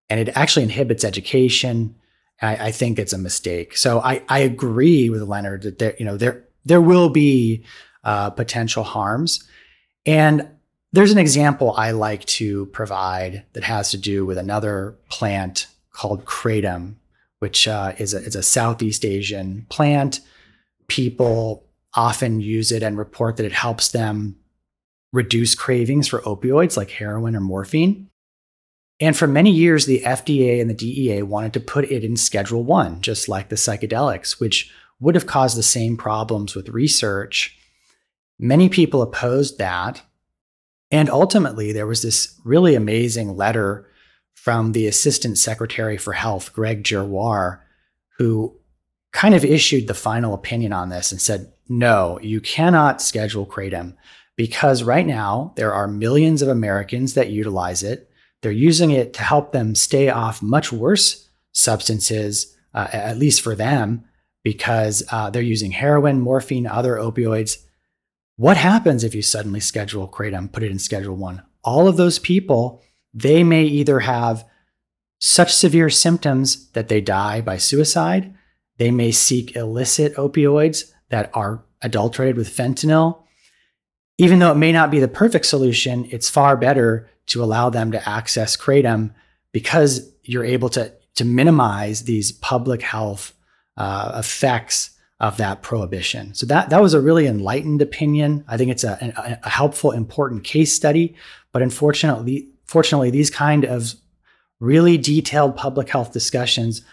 And 0.10 0.20
it 0.20 0.36
actually 0.36 0.64
inhibits 0.64 1.06
education. 1.06 1.96
I, 2.42 2.68
I 2.68 2.72
think 2.72 3.00
it's 3.00 3.14
a 3.14 3.18
mistake. 3.18 3.78
So 3.78 4.02
I, 4.02 4.22
I 4.28 4.40
agree 4.40 5.10
with 5.10 5.22
Leonard 5.22 5.62
that 5.62 5.80
there, 5.80 5.96
you 5.98 6.04
know, 6.04 6.18
there 6.18 6.44
there 6.66 6.82
will 6.82 7.10
be 7.10 7.64
uh, 8.04 8.30
potential 8.32 8.84
harms, 8.84 9.48
and 10.06 10.48
there's 10.94 11.12
an 11.12 11.18
example 11.18 11.74
I 11.78 11.92
like 11.92 12.26
to 12.26 12.66
provide 12.68 13.46
that 13.54 13.64
has 13.64 13.92
to 13.92 13.98
do 13.98 14.26
with 14.26 14.38
another 14.38 14.98
plant 15.10 15.68
called 15.92 16.26
kratom, 16.26 16.96
which 17.40 17.68
uh, 17.68 17.94
is, 17.98 18.14
a, 18.14 18.18
a 18.38 18.44
Southeast 18.44 19.06
Asian 19.06 19.66
plant. 19.70 20.20
People 20.88 21.66
often 21.94 22.42
use 22.42 22.72
it 22.72 22.84
and 22.84 22.98
report 22.98 23.38
that 23.38 23.46
it 23.46 23.54
helps 23.54 23.92
them 23.92 24.36
reduce 25.14 25.56
cravings 25.56 26.08
for 26.08 26.20
opioids 26.22 26.78
like 26.78 26.92
heroin 26.92 27.36
or 27.36 27.42
morphine. 27.42 28.08
And 29.00 29.18
for 29.18 29.28
many 29.28 29.52
years, 29.52 29.86
the 29.86 30.02
FDA 30.02 30.62
and 30.62 30.70
the 30.70 30.76
DEA 30.76 31.24
wanted 31.24 31.54
to 31.54 31.60
put 31.60 31.86
it 31.86 32.04
in 32.04 32.16
Schedule 32.16 32.64
1, 32.64 33.02
just 33.02 33.28
like 33.28 33.50
the 33.50 33.56
psychedelics, 33.56 34.40
which 34.40 34.72
would 35.02 35.16
have 35.16 35.28
caused 35.28 35.58
the 35.58 35.64
same 35.64 35.98
problems 35.98 36.56
with 36.56 36.70
research. 36.70 37.58
Many 38.40 38.70
people 38.70 39.02
opposed 39.02 39.58
that 39.58 40.02
and 40.92 41.10
ultimately, 41.10 41.72
there 41.72 41.88
was 41.88 42.02
this 42.02 42.38
really 42.44 42.76
amazing 42.76 43.38
letter 43.38 43.88
from 44.34 44.74
the 44.74 44.88
Assistant 44.88 45.38
Secretary 45.38 45.98
for 45.98 46.12
Health, 46.12 46.52
Greg 46.52 46.84
Giroir, 46.84 47.60
who 48.18 48.58
kind 49.14 49.34
of 49.34 49.46
issued 49.46 49.88
the 49.88 49.94
final 49.94 50.34
opinion 50.34 50.74
on 50.74 50.90
this 50.90 51.12
and 51.12 51.22
said, 51.22 51.52
no, 51.70 52.20
you 52.22 52.42
cannot 52.42 53.02
schedule 53.02 53.46
Kratom 53.46 53.96
because 54.36 54.84
right 54.84 55.06
now 55.06 55.54
there 55.56 55.74
are 55.74 55.88
millions 55.88 56.42
of 56.42 56.50
Americans 56.50 57.14
that 57.14 57.30
utilize 57.30 57.84
it. 57.84 58.10
They're 58.42 58.52
using 58.52 58.92
it 58.92 59.14
to 59.14 59.24
help 59.24 59.54
them 59.54 59.76
stay 59.76 60.10
off 60.10 60.42
much 60.42 60.72
worse 60.72 61.30
substances, 61.54 62.56
uh, 62.74 62.88
at 62.92 63.18
least 63.18 63.42
for 63.42 63.56
them, 63.56 64.04
because 64.44 65.04
uh, 65.12 65.30
they're 65.30 65.42
using 65.42 65.72
heroin, 65.72 66.20
morphine, 66.20 66.68
other 66.68 66.96
opioids 66.96 67.58
what 68.42 68.58
happens 68.58 69.04
if 69.04 69.14
you 69.14 69.22
suddenly 69.22 69.60
schedule 69.60 70.08
Kratom, 70.08 70.52
put 70.52 70.64
it 70.64 70.72
in 70.72 70.80
Schedule 70.80 71.16
1? 71.16 71.44
All 71.64 71.88
of 71.88 71.96
those 71.96 72.18
people, 72.18 72.82
they 73.14 73.44
may 73.44 73.66
either 73.66 74.00
have 74.00 74.46
such 75.20 75.54
severe 75.54 75.92
symptoms 75.92 76.68
that 76.72 76.88
they 76.88 77.02
die 77.02 77.42
by 77.42 77.58
suicide, 77.58 78.34
They 78.78 78.90
may 78.90 79.12
seek 79.12 79.56
illicit 79.56 80.16
opioids 80.16 80.92
that 81.10 81.30
are 81.36 81.64
adulterated 81.84 82.36
with 82.36 82.50
fentanyl. 82.50 83.22
Even 84.18 84.40
though 84.40 84.54
it 84.54 84.58
may 84.58 84.72
not 84.72 84.90
be 84.90 85.00
the 85.00 85.08
perfect 85.08 85.46
solution, 85.46 86.08
it's 86.10 86.28
far 86.28 86.58
better 86.58 87.08
to 87.28 87.44
allow 87.44 87.70
them 87.70 87.92
to 87.92 88.10
access 88.10 88.58
kratom 88.58 89.14
because 89.52 90.12
you're 90.24 90.44
able 90.44 90.70
to, 90.70 90.92
to 91.14 91.26
minimize 91.26 92.06
these 92.06 92.32
public 92.32 92.82
health 92.82 93.36
uh, 93.82 94.20
effects 94.20 94.92
of 95.20 95.38
that 95.38 95.64
prohibition. 95.64 96.36
So 96.36 96.46
that 96.46 96.70
that 96.70 96.84
was 96.84 96.94
a 96.94 97.02
really 97.02 97.26
enlightened 97.26 97.82
opinion. 97.82 98.46
I 98.48 98.56
think 98.56 98.70
it's 98.70 98.84
a, 98.84 99.40
a, 99.44 99.50
helpful, 99.50 99.92
important 99.92 100.44
case 100.44 100.76
study. 100.76 101.16
But 101.52 101.64
unfortunately, 101.64 102.48
fortunately, 102.66 103.10
these 103.10 103.32
kind 103.32 103.66
of 103.66 103.96
really 104.60 105.00
detailed 105.00 105.56
public 105.56 105.90
health 105.90 106.14
discussions 106.14 106.84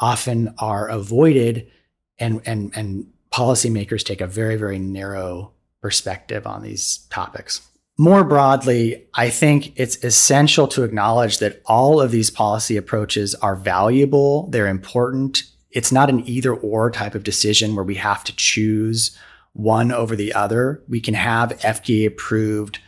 often 0.00 0.54
are 0.58 0.88
avoided, 0.88 1.70
and 2.18 2.40
and 2.46 2.72
and 2.74 3.12
policymakers 3.30 4.02
take 4.02 4.22
a 4.22 4.26
very 4.26 4.56
very 4.56 4.78
narrow 4.78 5.52
perspective 5.82 6.46
on 6.46 6.62
these 6.62 7.06
topics. 7.10 7.60
More 7.98 8.24
broadly, 8.24 9.06
I 9.12 9.28
think 9.28 9.78
it's 9.78 10.02
essential 10.02 10.66
to 10.68 10.84
acknowledge 10.84 11.40
that 11.40 11.60
all 11.66 12.00
of 12.00 12.10
these 12.10 12.30
policy 12.30 12.78
approaches 12.78 13.34
are 13.34 13.56
valuable, 13.56 14.48
they're 14.48 14.68
important. 14.68 15.42
It's 15.70 15.92
not 15.92 16.10
an 16.10 16.26
either 16.26 16.54
or 16.54 16.90
type 16.90 17.14
of 17.14 17.24
decision 17.24 17.74
where 17.74 17.84
we 17.84 17.96
have 17.96 18.24
to 18.24 18.36
choose 18.36 19.16
one 19.52 19.92
over 19.92 20.16
the 20.16 20.32
other. 20.32 20.82
We 20.88 21.00
can 21.00 21.14
have 21.14 21.58
FDA 21.58 22.06
approved 22.06 22.78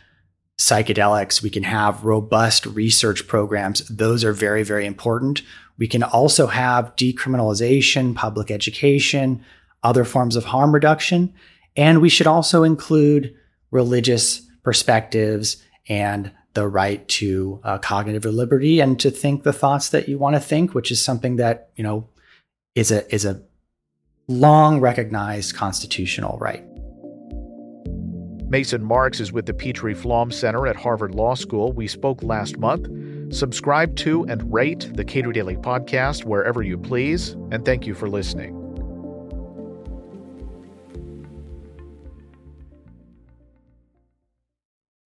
psychedelics, 0.58 1.42
we 1.42 1.48
can 1.48 1.62
have 1.62 2.04
robust 2.04 2.66
research 2.66 3.26
programs. 3.26 3.80
Those 3.88 4.24
are 4.24 4.34
very, 4.34 4.62
very 4.62 4.84
important. 4.84 5.40
We 5.78 5.88
can 5.88 6.02
also 6.02 6.48
have 6.48 6.94
decriminalization, 6.96 8.14
public 8.14 8.50
education, 8.50 9.42
other 9.82 10.04
forms 10.04 10.36
of 10.36 10.44
harm 10.44 10.74
reduction. 10.74 11.32
And 11.76 12.02
we 12.02 12.10
should 12.10 12.26
also 12.26 12.62
include 12.62 13.34
religious 13.70 14.42
perspectives 14.62 15.62
and 15.88 16.30
the 16.54 16.68
right 16.68 17.06
to 17.08 17.60
uh, 17.64 17.78
cognitive 17.78 18.24
liberty 18.26 18.80
and 18.80 19.00
to 19.00 19.10
think 19.10 19.42
the 19.42 19.52
thoughts 19.52 19.88
that 19.90 20.08
you 20.08 20.18
want 20.18 20.36
to 20.36 20.40
think, 20.40 20.74
which 20.74 20.90
is 20.90 21.00
something 21.00 21.36
that 21.36 21.70
you 21.76 21.84
know 21.84 22.08
is 22.80 22.90
a 22.90 23.14
is 23.14 23.26
a 23.26 23.42
long 24.26 24.80
recognized 24.80 25.54
constitutional 25.54 26.38
right. 26.38 26.64
Mason 28.48 28.82
Marks 28.82 29.20
is 29.20 29.32
with 29.32 29.44
the 29.44 29.52
Petrie 29.52 29.94
Flom 29.94 30.32
Center 30.32 30.66
at 30.66 30.76
Harvard 30.76 31.14
Law 31.14 31.34
School. 31.34 31.72
We 31.72 31.86
spoke 31.86 32.22
last 32.22 32.58
month. 32.58 32.88
Subscribe 33.32 33.94
to 33.96 34.24
and 34.24 34.52
rate 34.52 34.90
the 34.94 35.04
Cato 35.04 35.30
Daily 35.30 35.56
Podcast 35.56 36.24
wherever 36.24 36.62
you 36.62 36.78
please, 36.78 37.32
and 37.52 37.64
thank 37.66 37.86
you 37.86 37.94
for 37.94 38.08
listening. 38.08 38.59